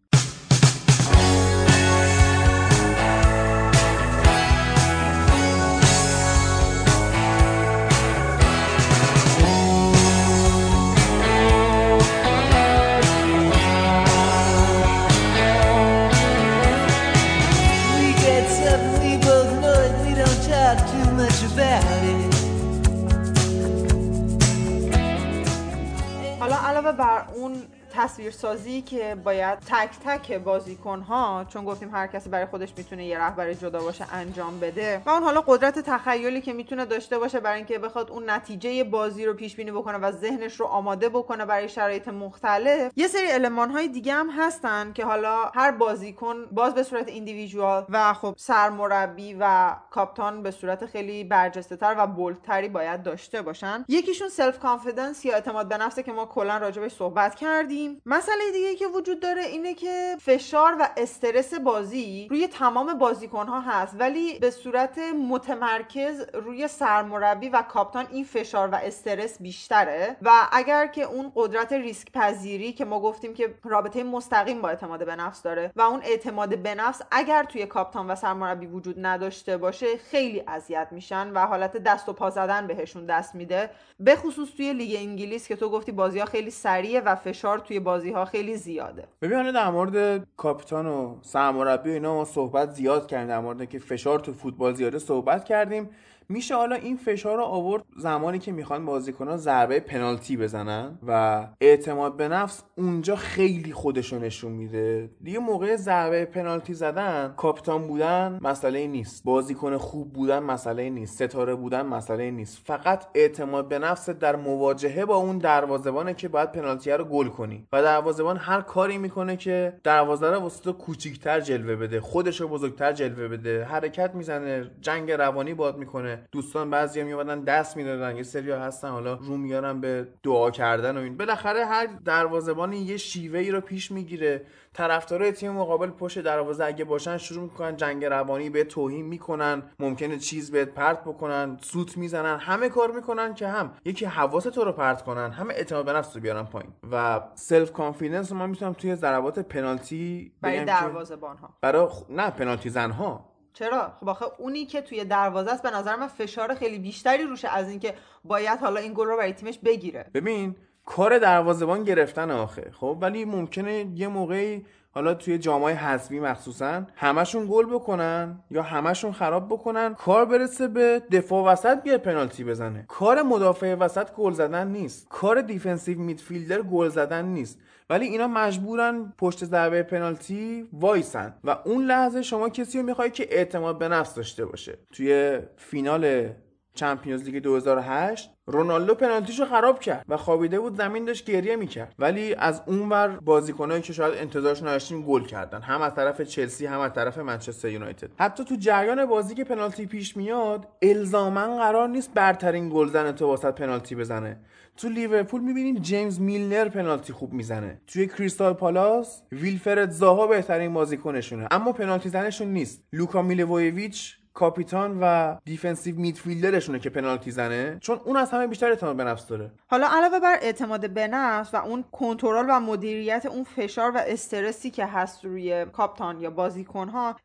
[26.93, 32.73] بر اون تصویرسازی که باید تک تک بازیکن ها چون گفتیم هر کسی برای خودش
[32.77, 35.03] می‌تونه یه رهبر جدا باشه انجام بده.
[35.07, 39.27] و اون حالا قدرت تخیلی که می‌تونه داشته باشه برای اینکه بخواد اون نتیجه بازی
[39.27, 42.93] رو پیش بینی بکنه و ذهنش رو آماده بکنه برای شرایط مختلف.
[42.97, 47.87] یه سری element های دیگه هم هستن که حالا هر بازیکن باز به صورت individual
[47.89, 53.43] و خب سرمربی و captain به صورت خیلی برجسته تر و bold تری باید داشته
[53.43, 53.85] باشن.
[53.89, 57.82] یکیشون self confidence یا اعتماد به نفسه که ما کلا راجبش صحبت کردیم.
[58.07, 63.61] مسئله دیگه که وجود داره اینه که فشار و استرس بازی روی تمام بازیکن ها
[63.61, 70.17] هست ولی به صورت متمرکز روی سرمربی و کاپتان این فشار و استرس بیشتره.
[70.23, 75.07] و اگر که اون قدرت ریسک پذیری که ما گفتیم که رابطه مستقیم با اعتماد
[75.07, 79.57] به نفس داره و اون اعتماد به نفس اگر توی کاپتان و سرمربی وجود نداشته
[79.57, 83.71] باشه خیلی اذیت میشن و حالت دست و پا زدن بهشون دست میده.
[84.01, 87.72] به خصوص توی لیگ انگلیس که تو گفتی بازی ها خیلی سریعه و فشار توی
[87.81, 89.05] بازی ها خیلی زیاده.
[89.23, 93.29] ببین حالا در مورد کاپیتان و سرمربی و اینا ما صحبت زیاد کردیم.
[93.29, 95.91] در مورد که فشار تو فوتبال زیاده صحبت کردیم.
[96.29, 102.17] میشه حالا این فشار رو آورد زمانی که می‌خوان بازیکنان ضربه پنالتی بزنن و اعتماد
[102.17, 105.11] به نفس اونجا خیلی خودشو نشون میده.
[105.23, 109.25] دیگه موقع ضربه پنالتی زدن کاپیتان بودن مسئله نیست.
[109.25, 111.15] بازیکن خوب بودن مسئله نیست.
[111.15, 112.63] ستاره بودن مسئله نیست.
[112.65, 117.67] فقط اعتماد به نفس در مواجهه با اون دروازه‌بانه که باید پنالتی رو گل کنی.
[117.73, 122.93] و دروازه‌بان هر کاری می‌کنه که دروازه رو تو کوچیک‌تر جلوه بده خودش رو بزرگتر
[122.93, 123.65] جلوه بده.
[123.65, 126.22] حرکت می‌زنه جنگ روانی باد می‌کنه.
[126.33, 131.01] دوستان بعضیا میومدن دست می‌دادن یه سری هستن حالا رو میارن به دعا کردن و
[131.01, 131.17] این.
[131.17, 134.47] بالاخره هر دروازه‌بانی یه شیوه ای رو پیش می‌گیره.
[134.75, 140.19] طرفدارای تیم مقابل پشت دروازه اگه باشن شروع می‌کنن جنگ روانی به توهین می‌کنن ممکنه
[140.19, 144.73] چیز بهت پرت بکنن سوت می‌زنن همه کار می‌کنن که هم یکی حواس تو رو
[144.73, 146.73] پرت کنن همه اعتماد به نفس رو بیارن پایین.
[146.93, 153.32] و self confidence ما می‌تونم توی ضربات پنالتی برای دروازه‌بان ها برای نه پنالتی زنها.
[153.53, 157.49] چرا؟ خب آخه اونی که توی دروازه است به نظر من فشار خیلی بیشتری روشه
[157.49, 157.95] از اینکه
[158.25, 160.07] باید حالا این گل رو برای تیمش بگیره.
[160.15, 162.71] ببین کار دروازه‌بان گرفتن آخه.
[162.81, 169.13] خب ولی ممکنه یه موقعی حالا توی جامای حذفی مخصوصا همشون گل بکنن یا همشون
[169.13, 172.85] خراب بکنن کار برسه به دفاع وسط بیاد پنالتی بزنه.
[172.89, 175.09] کار مدافع وسط گل زدن نیست.
[175.09, 177.59] کار defensive midfielder گل زدن نیست.
[177.91, 181.35] ولی اینا مجبورن پشت ضربه پنالتی وایسن.
[181.45, 184.79] و اون لحظه شما کسی رو می‌خوای که اعتماد به نفس داشته باشه.
[184.93, 186.29] توی فینال
[186.75, 191.95] چمپیونز لیگ 2008 رونالدو پنالتیشو خراب کرد و خوابیده بود زمین داشت گریه می‌کرد.
[191.99, 195.61] ولی از اونور بازیکنایی که شاید انتظارش نداشتیم گل کردن.
[195.61, 198.11] هم از طرف چلسی هم از طرف منچستر یونایتد.
[198.19, 203.55] حتی تو جریان بازی که پنالتی پیش میاد الزاما قرار نیست برترین گلزن تو واست
[203.55, 204.41] پنالتی بزنه.
[204.77, 207.81] تو لیورپول می‌بینیم جیمز میلنر پنالتی خوب می‌زنه.
[207.87, 211.49] توی کریستال پالاس ویلفرد زاها بهترین بازیکنشونه.
[211.51, 212.85] اما پنالتی زنشون نیست.
[212.93, 218.69] لوکا میلیوویچ کاپیتان و defensive midfielder شونه که پنالتی زنه چون اون از همه بیشتر
[218.69, 219.51] اعتماد به نفس داره.
[219.67, 224.71] حالا علاوه بر اعتماد به نفس و اون کنترل و مدیریت اون فشار و استرسی
[224.71, 227.17] که هست روی کاپتان یا بازیکن ها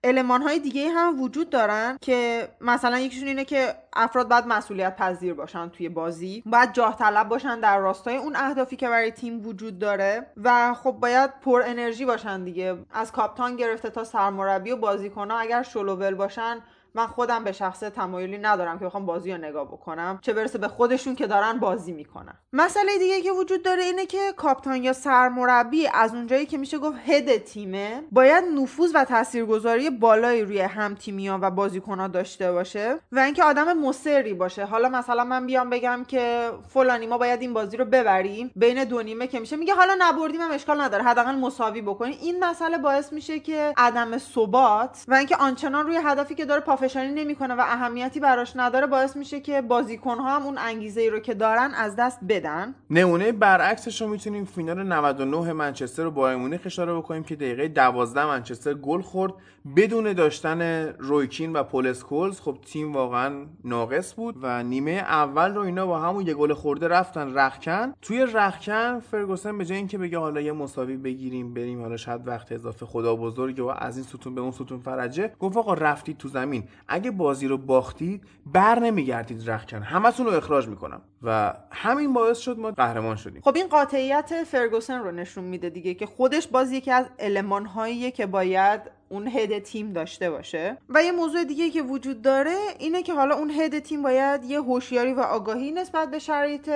[0.64, 5.90] دیگه هم وجود دارن که مثلا یکیشون اینه که افراد باید مسئولیت پذیر باشن توی
[5.90, 10.74] بازی باید جاه طلب باشن در راستای اون اهدافی که برای تیم وجود داره و
[10.74, 12.78] خب باید پر انرژی باشن دیگه.
[12.92, 16.60] از کاپتان گرفته تا سرمربی و بازیکن ها اگر شلوول باشن
[16.98, 20.68] من خودم به شخص تمایلی ندارم که بخوام بازی رو نگاه بکنم چه برسه به
[20.68, 22.34] خودشون که دارن بازی می‌کنن.
[22.54, 26.98] مسئله دیگه که وجود داره اینه که کاپتان یا سرمربی از اونجایی که میشه گفت
[27.08, 33.20] هد تیمه باید نفوذ و تاثیرگذاری بالایی روی هم تیمیان و بازیکنها داشته باشه و
[33.20, 34.66] اینکه آدم مصری باشه.
[34.66, 38.52] حالا مثلا من بیام بگم که فلانی ما باید این بازی رو ببریم.
[38.56, 41.04] بین دو نیمه که میشه میگه حالا نبردیم هم اشکال نداره.
[41.04, 42.18] حداقل مساوی بکنیم.
[42.22, 46.87] این مسئله باعث میشه که عدم ثبات و اینکه آنچنان روی هدفی که داره پافشاری
[46.96, 51.20] نمی‌کنه و اهمیتی براش نداره باعث میشه که بازیکن ها هم اون انگیزه ای رو
[51.20, 52.76] که دارن از دست بدن.
[52.90, 58.26] نمونه برعکسش رو می‌تونیم فینال 99 منچستر رو با مونیخ اشاره بکنیم که دقیقه 12
[58.26, 59.34] منچستر گل خورد.
[59.76, 60.62] بدون داشتن
[61.00, 66.00] رویکین و پول اسکولز خب تیم واقعا ناقص بود و نیمه اول رو اینا با
[66.00, 67.94] همون یه گل خورده رفتن رخکن.
[68.02, 72.52] توی رخکن فرگوسن به جای اینکه بگه حالا یه مساوی بگیریم بریم حالا شاید وقت
[72.52, 76.28] اضافه خدا بزرگه و از این ستون به اون ستون فرجه گفت آقا رفتید تو
[76.28, 76.64] زمین.
[76.88, 79.82] اگه بازی رو باختید بر نمیگردید رخکن.
[79.82, 81.02] همتون رو اخراج می‌کنم.
[81.24, 83.42] و همین باعث شد ما قهرمان شدیم.
[83.42, 88.26] خب این قاطعیت فرگوسن رو نشون میده دیگه که خودش باز یکی از المانهاییه که
[88.26, 90.78] باید اون head تیم داشته باشه.
[90.90, 94.62] و یه موضوع دیگه که وجود داره اینه که حالا اون head تیم باید یه
[94.62, 96.70] هوشیاری و آگاهی نسبت به شرایط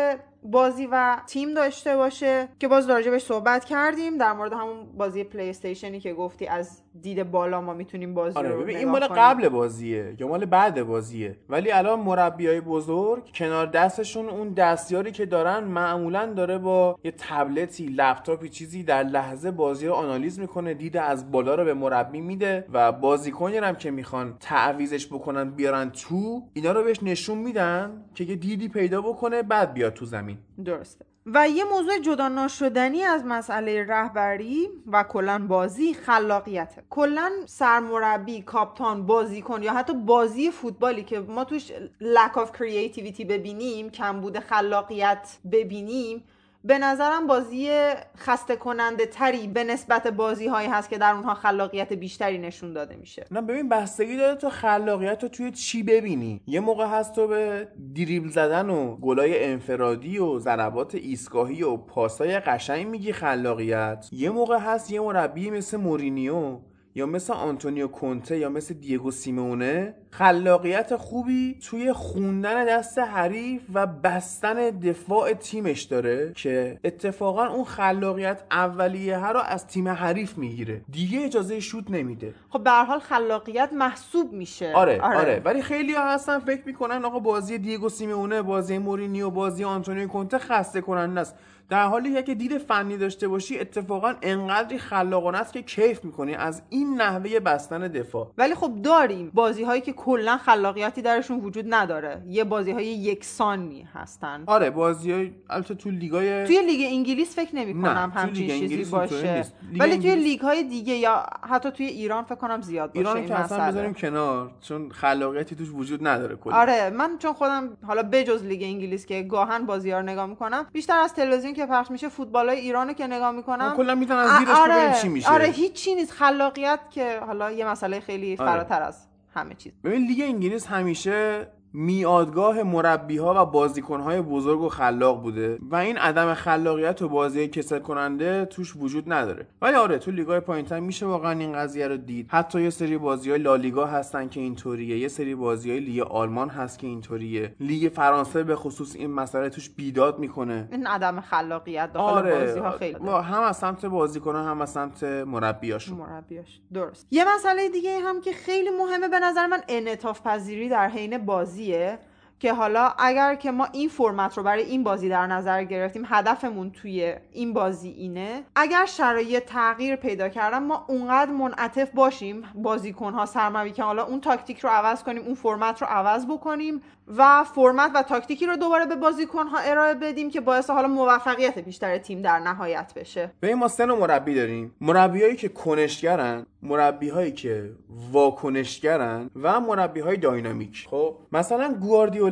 [0.44, 5.50] بازی و تیم داشته باشه که باز راجبش صحبت کردیم در مورد همون بازی پلی
[5.50, 9.02] استیشنی که گفتی از دید بالا ما می‌تونیم بازی آره رو این مال.
[9.02, 15.26] قبل بازیه یا مال بعد بازیه ولی الان مربیای بزرگ کنار دستشون اون دستیاری که
[15.26, 20.98] دارن معمولا داره با یه تبلتی لپتاپی چیزی در لحظه بازی رو آنالیز می‌کنه دید
[20.98, 26.44] از بالا رو به مربی میده و بازیکنی هم که می‌خوان تعویضش بکنن بیارن تو
[26.54, 30.31] اینا رو بهش نشون میدن که یه دیدی پیدا بکنه بعد بیاد تو زمین
[30.66, 31.06] درسته.
[31.26, 36.84] و یه موضوع جدا ناشدنی از مسئله رهبری و کلا بازی خلاقیته.
[36.90, 41.72] کلا سرمربی کاپتان بازیکن یا حتی بازی فوتبالی که ما توش
[42.02, 46.24] lack of creativity ببینیم کمبود خلاقیت ببینیم
[46.64, 47.70] به نظرم بازی
[48.18, 52.96] خسته کننده تری به نسبت بازی هایی هست که در اونها خلاقیت بیشتری نشون داده
[52.96, 53.26] میشه.
[53.32, 56.42] نه ببین بستگی داره تو خلاقیت رو توی چی ببینی.
[56.48, 62.40] یه موقع هست تو به دریبل زدن و گلای انفرادی و ضربات ایستگاهی و پاسای
[62.40, 64.10] قشنگ میگی خلاقیت.
[64.12, 66.58] یه موقع هست یه مربی مثل مورینیو
[66.96, 73.88] یا مثل آنتونیو کونته یا مثل دیگو سیمونه خلاقیت خوبی توی خوندن دست حریف و
[73.88, 80.82] بستن دفاع تیمش داره که اتفاقا اون خلاقیت اولیه ها رو از تیم حریف می‌گیره.
[80.92, 82.34] دیگه اجازه شوت نمیده.
[82.50, 84.74] خب به هر حال خلاقیت محسوب میشه.
[84.76, 89.64] آره آره, ولی خیلی ها هستن فکر می‌کنن آقا بازی دیگو سیمونه بازی مورینیو بازی
[89.64, 91.36] آنتونیو کونته خسته کننده است.
[91.72, 96.62] در حالی که دید فنی داشته باشی اتفاقا انقدری خلاقانه است که کیف می‌کنی از
[96.70, 98.32] این نحوه بستن دفاع.
[98.38, 99.32] ولی خب داریم.
[99.34, 102.24] بازی هایی که کلا خلاقیتی درشون وجود نداره.
[102.28, 104.44] یه بازی های یکسانی هستن.
[104.46, 109.46] آره بازی های البته تو لیگای توی لیگ انگلیس فکر نمی کنم همچین چیزی باشه.
[109.80, 113.40] ولی توی لیگ های دیگه یا حتی توی ایران فکر کنم زیاد باشه ایران که
[113.40, 116.56] اصلا بذاریم کنار چون خلاقیتی توش وجود نداره کلا.
[116.56, 120.66] آره من چون خودم حالا بجز لیگ انگلیس که گاهاً بازی ها رو نگاه می‌کنم
[120.74, 123.74] بیشتر از تلویزیون که پخش میشه فوتبال های ایران که نگاه می‌کنم.
[123.78, 125.30] کلا می‌تونم از زیرش آره چی میشه.
[125.30, 126.12] آره هیچ چی نیست.
[126.12, 128.52] خلاقیت که حالا یه مسئله خیلی آره.
[128.52, 129.74] فراتر از همه چیز.
[129.84, 135.76] ببین لیگ انگلیس همیشه میعادگاه مربی ها و بازیکن های بزرگ و خلاق بوده و
[135.76, 139.48] این عدم خلاقیت و بازی کسل کننده توش وجود نداره.
[139.62, 142.28] ولی آره تو لیگای پایینتر میشه واقعا این قضیه رو دید.
[142.30, 144.98] حتی یه سری بازی های لالیگا هستن که اینطوریه.
[144.98, 147.56] یه سری بازی های لیگ آلمان هست که اینطوریه.
[147.60, 150.68] لیگ فرانسه به خصوص این مسئله توش بیداد می‌کنه.
[150.72, 152.40] این عدم خلاقیت داخل آره.
[152.40, 155.98] بازی ها خیلی هم از سمت بازیکن هم از سمت مربیاشون.
[155.98, 156.62] مربیاش.
[156.74, 157.08] درست.
[157.12, 161.61] یه مسئله دیگه هم که خیلی مهمه به نظر من انعطاف پذیری در حین بازی
[161.70, 162.00] é
[162.42, 166.72] که حالا اگر که ما این فرمت رو برای این بازی در نظر گرفتیم هدفمون
[166.72, 168.44] توی این بازی اینه.
[168.56, 174.60] اگر شرایط تغییر پیدا کردن ما اونقدر منعطف باشیم بازیکنها سرمربی که حالا اون تاکتیک
[174.60, 176.82] رو عوض کنیم اون فرمت رو عوض بکنیم
[177.18, 181.98] و فرمت و تاکتیکی رو دوباره به بازیکنها ارائه بدیم که باعث حالا موفقیت بیشتر
[181.98, 183.32] تیم در نهایت بشه.
[183.40, 184.76] به ما سه مربی داریم.
[184.82, 187.72] مربیایی که کنشگرن مربی هایی که
[188.12, 190.88] واکنشگرن و مربی های داینامیک.
[190.90, 192.31] خب مثلا گواردیولا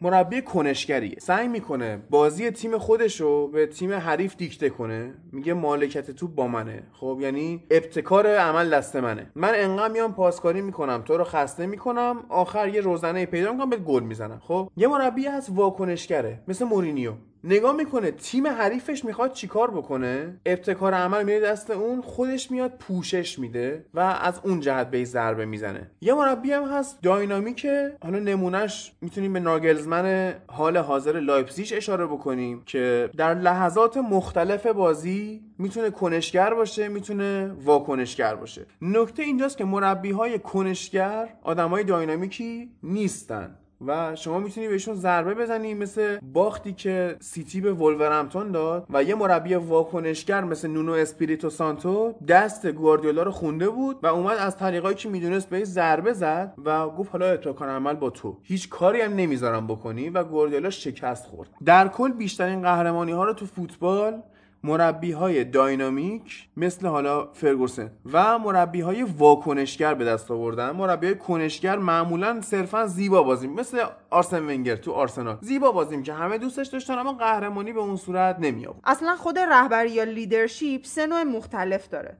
[0.00, 1.16] مربی کنشگریه.
[1.18, 5.14] سعی می‌کنه بازی تیم خودش رو به تیم حریف دیکته کنه.
[5.32, 6.82] میگه مالکت تو با منه.
[6.92, 9.30] خب یعنی ابتکار عمل دست منه.
[9.34, 13.76] من انقدر میام پاسکاری می‌کنم تو رو خسته می‌کنم آخر یه روزنه پیدا می‌کنم به
[13.76, 14.40] گل می‌زنم.
[14.44, 17.12] خب یه مربی هست واکنشگره مثل مورینیو.
[17.48, 23.38] نگاه می‌کنه تیم حریفش می‌خواد چیکار بکنه؟ ابتکار عمل میره دست اون خودش میاد پوشش
[23.38, 25.90] میده و از اون جهت به ضربه می‌زنه.
[26.00, 27.96] یه مربی هم هست داینامیکه.
[28.02, 35.42] حالا نمونهش می‌تونیم به ناگلزمن حال حاضر لایپزیش اشاره بکنیم که در لحظات مختلف بازی
[35.58, 38.66] می‌تونه کنشگر باشه می‌تونه واکنشگر باشه.
[38.82, 43.58] نکته اینجاست که مربی های کنشگر آدمای داینامیکی نیستن.
[43.86, 49.14] و شما می‌تونی بهشون ضربه بزنی مثل باختی که سیتی به ولورهمپتون داد و یه
[49.14, 54.96] مربی واکنشگر مثل نونو اسپیریتو سانتو دست گواردیولا رو خونده بود و اومد از طریقایی
[54.96, 58.36] که می‌دونست بهش ضربه زد و گفت حالا ابتکار عمل با تو.
[58.42, 61.48] هیچ کاری هم نمی‌ذارم بکنی و گواردیولا شکست خورد.
[61.64, 64.22] در کل بیشترین قهرمانی ها رو تو فوتبال
[64.66, 70.70] مربی های dynamic مثل حالا فرگوسن و مربی های واکنشگر به دست آوردن.
[70.70, 75.38] مربی های کنشگر معمولا صرفا زیبا بازی مثل آرسن ونگر تو آرسنال.
[75.40, 79.38] زیبا بازیم که همه دوستش داشتن اما قهرمانی به اون صورت نمی آورد اصلا خود
[79.38, 82.16] رهبری یا لیدرشپ سه نوع مختلف داره.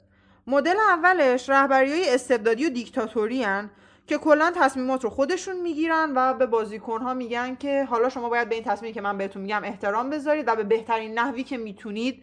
[0.47, 3.45] مدل اولش رهبری های استبدادی و دیکتاتوری
[4.07, 8.49] که کلا تصمیمات رو خودشون می‌گیرن و به بازیکن ها میگن که حالا شما باید
[8.49, 12.23] به این تصمیمی که من بهتون میگم احترام بذارید و به بهترین نحوی که می‌تونید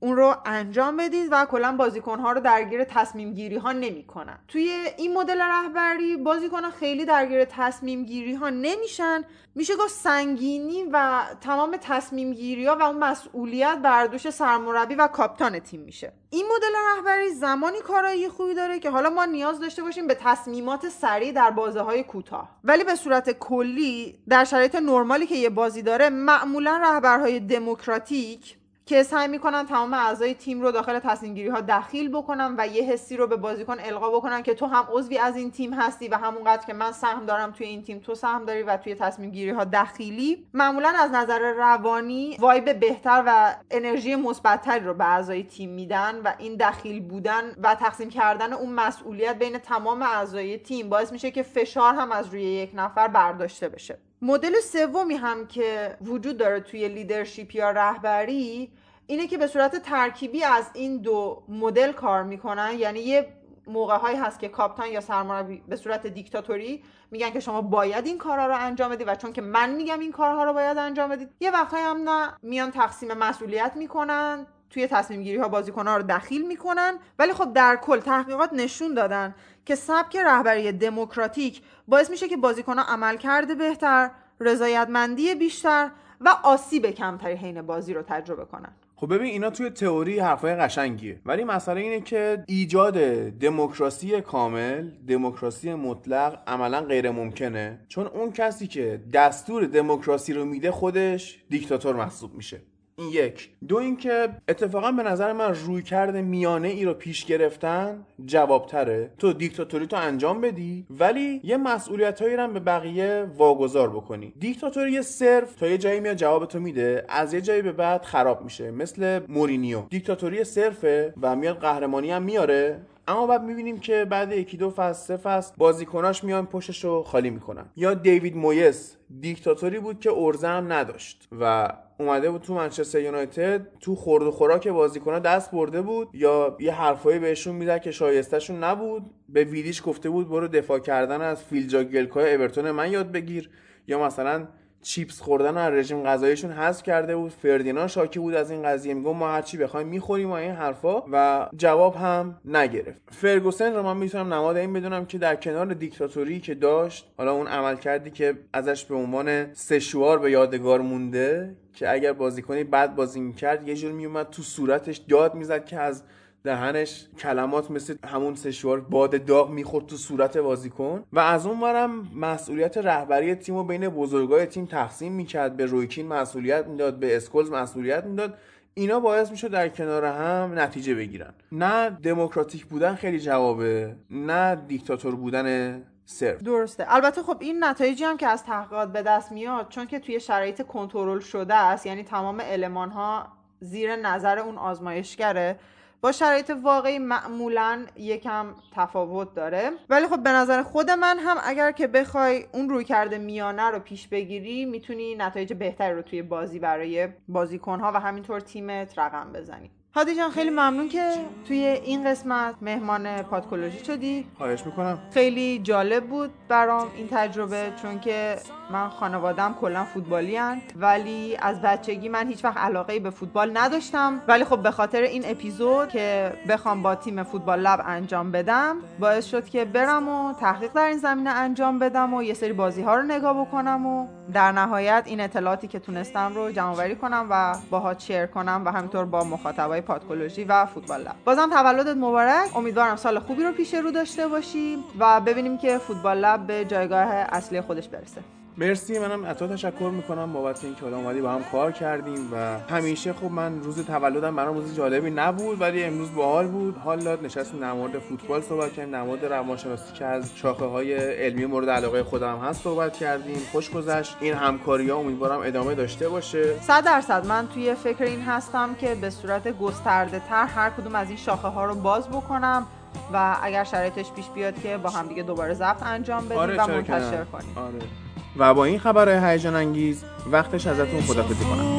[0.00, 4.38] اون رو انجام بدید و کلا بازیکن ها رو درگیر تصمیم گیری ها نمی‌کنن.
[4.48, 9.24] توی این مدل رهبری بازیکن ها خیلی درگیر تصمیم گیری ها نمیشن.
[9.54, 15.06] میشه گفت سنگینی و تمام تصمیم گیری ها و اون مسئولیت بر دوش سرمربی و
[15.06, 16.12] کاپتان تیم میشه.
[16.30, 20.88] این مدل رهبری زمانی کارایی خوبی داره که حالا ما نیاز داشته باشیم به تصمیمات
[20.88, 22.48] سریع در بازه های کوتاه.
[22.64, 28.57] ولی به صورت کلی در شرایط نرمالی که یه بازی داره معمولا رهبرهای دموکراتیک
[28.88, 32.82] که سعی می‌کنن تمام اعضای تیم رو داخل تصمیم گیری ها دخیل بکنن و یه
[32.82, 36.14] حسی رو به بازیکن القا بکنن که تو هم عضوی از این تیم هستی و
[36.14, 39.50] همونقدر که من سهم دارم توی این تیم تو سهم داری و توی تصمیم گیری
[39.50, 45.70] ها دخیلی معمولا از نظر روانی وایب بهتر و انرژی مثبتتری رو به اعضای تیم
[45.70, 51.12] میدن و این دخیل بودن و تقسیم کردن اون مسئولیت بین تمام اعضای تیم باعث
[51.12, 53.98] میشه که فشار هم از روی یک نفر برداشته بشه.
[54.22, 58.70] مدل سومی هم که وجود داره توی لیدرشپ یا رهبری
[59.10, 62.74] اینه که به صورت ترکیبی از این دو مدل کار می‌کنن.
[62.78, 63.28] یعنی یه
[63.66, 68.18] موقع هایی هست که کاپتان یا سرمربی به صورت دیکتاتوری میگن که شما باید این
[68.18, 71.30] کارها رو انجام بدید و چون که من میگم این کارها رو باید انجام بدید
[71.40, 76.02] یه وقتایی هم نه میان تقسیم مسئولیت می‌کنن توی تصمیم گیری ها بازیکن ها رو
[76.02, 76.98] دخیل می‌کنن.
[77.18, 79.34] ولی خب در کل تحقیقات نشون دادن
[79.64, 85.90] که سبک رهبری دموکراتیک باعث میشه که بازیکن ها عمل کرده بهتر رضایتمندی بیشتر
[86.20, 88.72] و آسیب کمتری حین بازی رو تجربه کنن.
[89.00, 91.20] خب ببین اینا توی تئوری حرفای قشنگیه.
[91.26, 92.94] ولی مسئله اینه که ایجاد
[93.30, 100.70] دموکراسی کامل دموکراسی مطلق عملا غیر ممکنه چون اون کسی که دستور دموکراسی رو میده
[100.70, 102.60] خودش دیکتاتور محسوب میشه.
[102.98, 103.50] این یک.
[103.68, 109.10] دو اینکه اتفاقا به نظر من روی کرده میانه ای رو پیش گرفتن جوابتره.
[109.18, 114.32] تو دیکتاتوری تو انجام بدی ولی یه مسئولیت هایی به بقیه واگذار بکنی.
[114.38, 118.44] دیکتاتوری صرف تا یه جایی میاد جواب تو میده از یه جایی به بعد خراب
[118.44, 119.82] میشه مثل مورینیو.
[119.90, 122.80] دیکتاتوری صرفه و میاد قهرمانی هم میاره.
[123.08, 127.30] اما بعد می‌بینیم که بعد یکی دو فصل سه فصل بازیکناش میان پشتش رو خالی
[127.30, 127.64] می‌کنن.
[127.76, 133.66] یا دیوید مویس دیکتاتوری بود که ارزه هم نداشت و اومده بود تو منچستر یونایتد
[133.80, 138.64] تو خورد و خوراک بازیکن‌ها دست برده بود یا یه حرفایی بهشون می‌زد که شایستهشون
[138.64, 143.50] نبود؟ به ویدیش گفته بود برو دفاع کردن از فیلجا گلکای اورتون من یاد بگیر.
[143.86, 144.48] یا مثلا
[144.82, 147.30] چیپس خوردن از رژیم غذاییشون حذف کرده بود.
[147.30, 148.94] فردینان شاکی بود از این قضیه.
[148.94, 153.00] میگم ما هرچی بخوایم می‌خوریم و این حرفا و جواب هم نگرفت.
[153.10, 157.46] فرگوسن رو من می‌تونم نماد این بدونم که در کنار دیکتاتوری که داشت حالا اون
[157.46, 163.20] عمل کردی که ازش به عنوان سشوار به یادگار مونده که اگر بازیکنی بد بازی
[163.20, 166.02] می‌کرد یه جور میومد تو صورتش داد می‌زد که از
[166.44, 171.04] دهنش کلمات مثل همون سشوار باد داغ می‌خورد تو صورت بازیکن.
[171.12, 175.56] و از اون ورم مسئولیت رهبری تیم و بین بزرگای تیم تقسیم می‌کرد.
[175.56, 178.38] به رویکین مسئولیت می‌داد به اسکولز مسئولیت می‌داد.
[178.74, 181.34] اینا باعث میشه در کنار هم نتیجه بگیرن.
[181.52, 186.42] نه دموکراتیک بودن خیلی جوابه نه دیکتاتور بودن صرف.
[186.42, 186.94] درسته.
[186.94, 190.66] البته خب این نتایجی هم که از تحقیقات به دست میاد چون که توی شرایط
[190.66, 193.26] کنترل شده است یعنی تمام المان ها
[193.60, 195.58] زیر نظر اون آزمایشگره.
[196.00, 199.70] با شرایط واقعی معمولا یکم تفاوت داره.
[199.88, 203.78] ولی خب به نظر خود من هم اگر که بخوای اون روی کرده میانه رو
[203.78, 209.70] پیش بگیری می‌تونی نتایج بهتری رو توی بازی برای بازیکنها و همینطور تیمت رقم بزنی.
[209.98, 211.10] هادی جان خیلی ممنون که
[211.48, 214.26] توی این قسمت مهمان پادکولوژی شدی.
[214.38, 214.98] خواهش می‌کنم.
[215.14, 218.36] خیلی جالب بود برام این تجربه چون که
[218.70, 220.60] من خانوادم کلا فوتبالی هن.
[220.76, 224.22] ولی از بچگی من هیچ وقت علاقه به فوتبال نداشتم.
[224.28, 229.26] ولی خب به خاطر این اپیزود که بخوام با تیم فوتبال لب انجام بدم باعث
[229.26, 232.96] شد که برم و تحقیق در این زمینه انجام بدم و یه سری بازی ها
[232.96, 238.00] رو نگاه بکنم و در نهایت این اطلاعاتی که تونستم رو جمع کنم و باهات
[238.00, 241.14] شیر کنم و همینطور با مخاطبای پادکولوژی و فوتبال لب.
[241.24, 242.56] بازم تولدت مبارک.
[242.56, 247.08] امیدوارم سال خوبی رو پیش رو داشته باشی و ببینیم که فوتبال لب به جایگاه
[247.08, 248.20] اصلی خودش برسه.
[248.58, 252.58] مرسی منم از تو تشکر می‌کنم بابت اینکه حالا اومدی با هم کار کردیم و
[252.74, 256.76] همیشه خب من روز تولدم برام روز جالبی نبود ولی امروز باحال بود.
[256.76, 260.94] حال داد نشستیم در مورد فوتبال صحبت کردیم در مورد روانشناسی که از شاخه های
[260.94, 263.38] علمی مورد علاقه خودم هست صحبت کردیم.
[263.52, 264.16] خوش گذشت.
[264.20, 266.60] این همکاری ها امیدوارم ادامه داشته باشه.
[266.60, 267.26] صد درصد.
[267.26, 271.48] من توی فکر این هستم که به صورت گسترده تر هر کدوم از این شاخه
[271.48, 272.66] ها رو باز بکنم
[273.12, 276.66] و اگر شرایطش پیش بیاد که با هم دیگه دوباره ضبط انجام بدیم آره و
[276.66, 277.58] منتشر کنیم.
[277.58, 278.07] آره.
[278.38, 281.78] و با این خبرهای هیجان انگیز وقتش ازتون خدافزی کنم.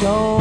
[0.00, 0.37] Go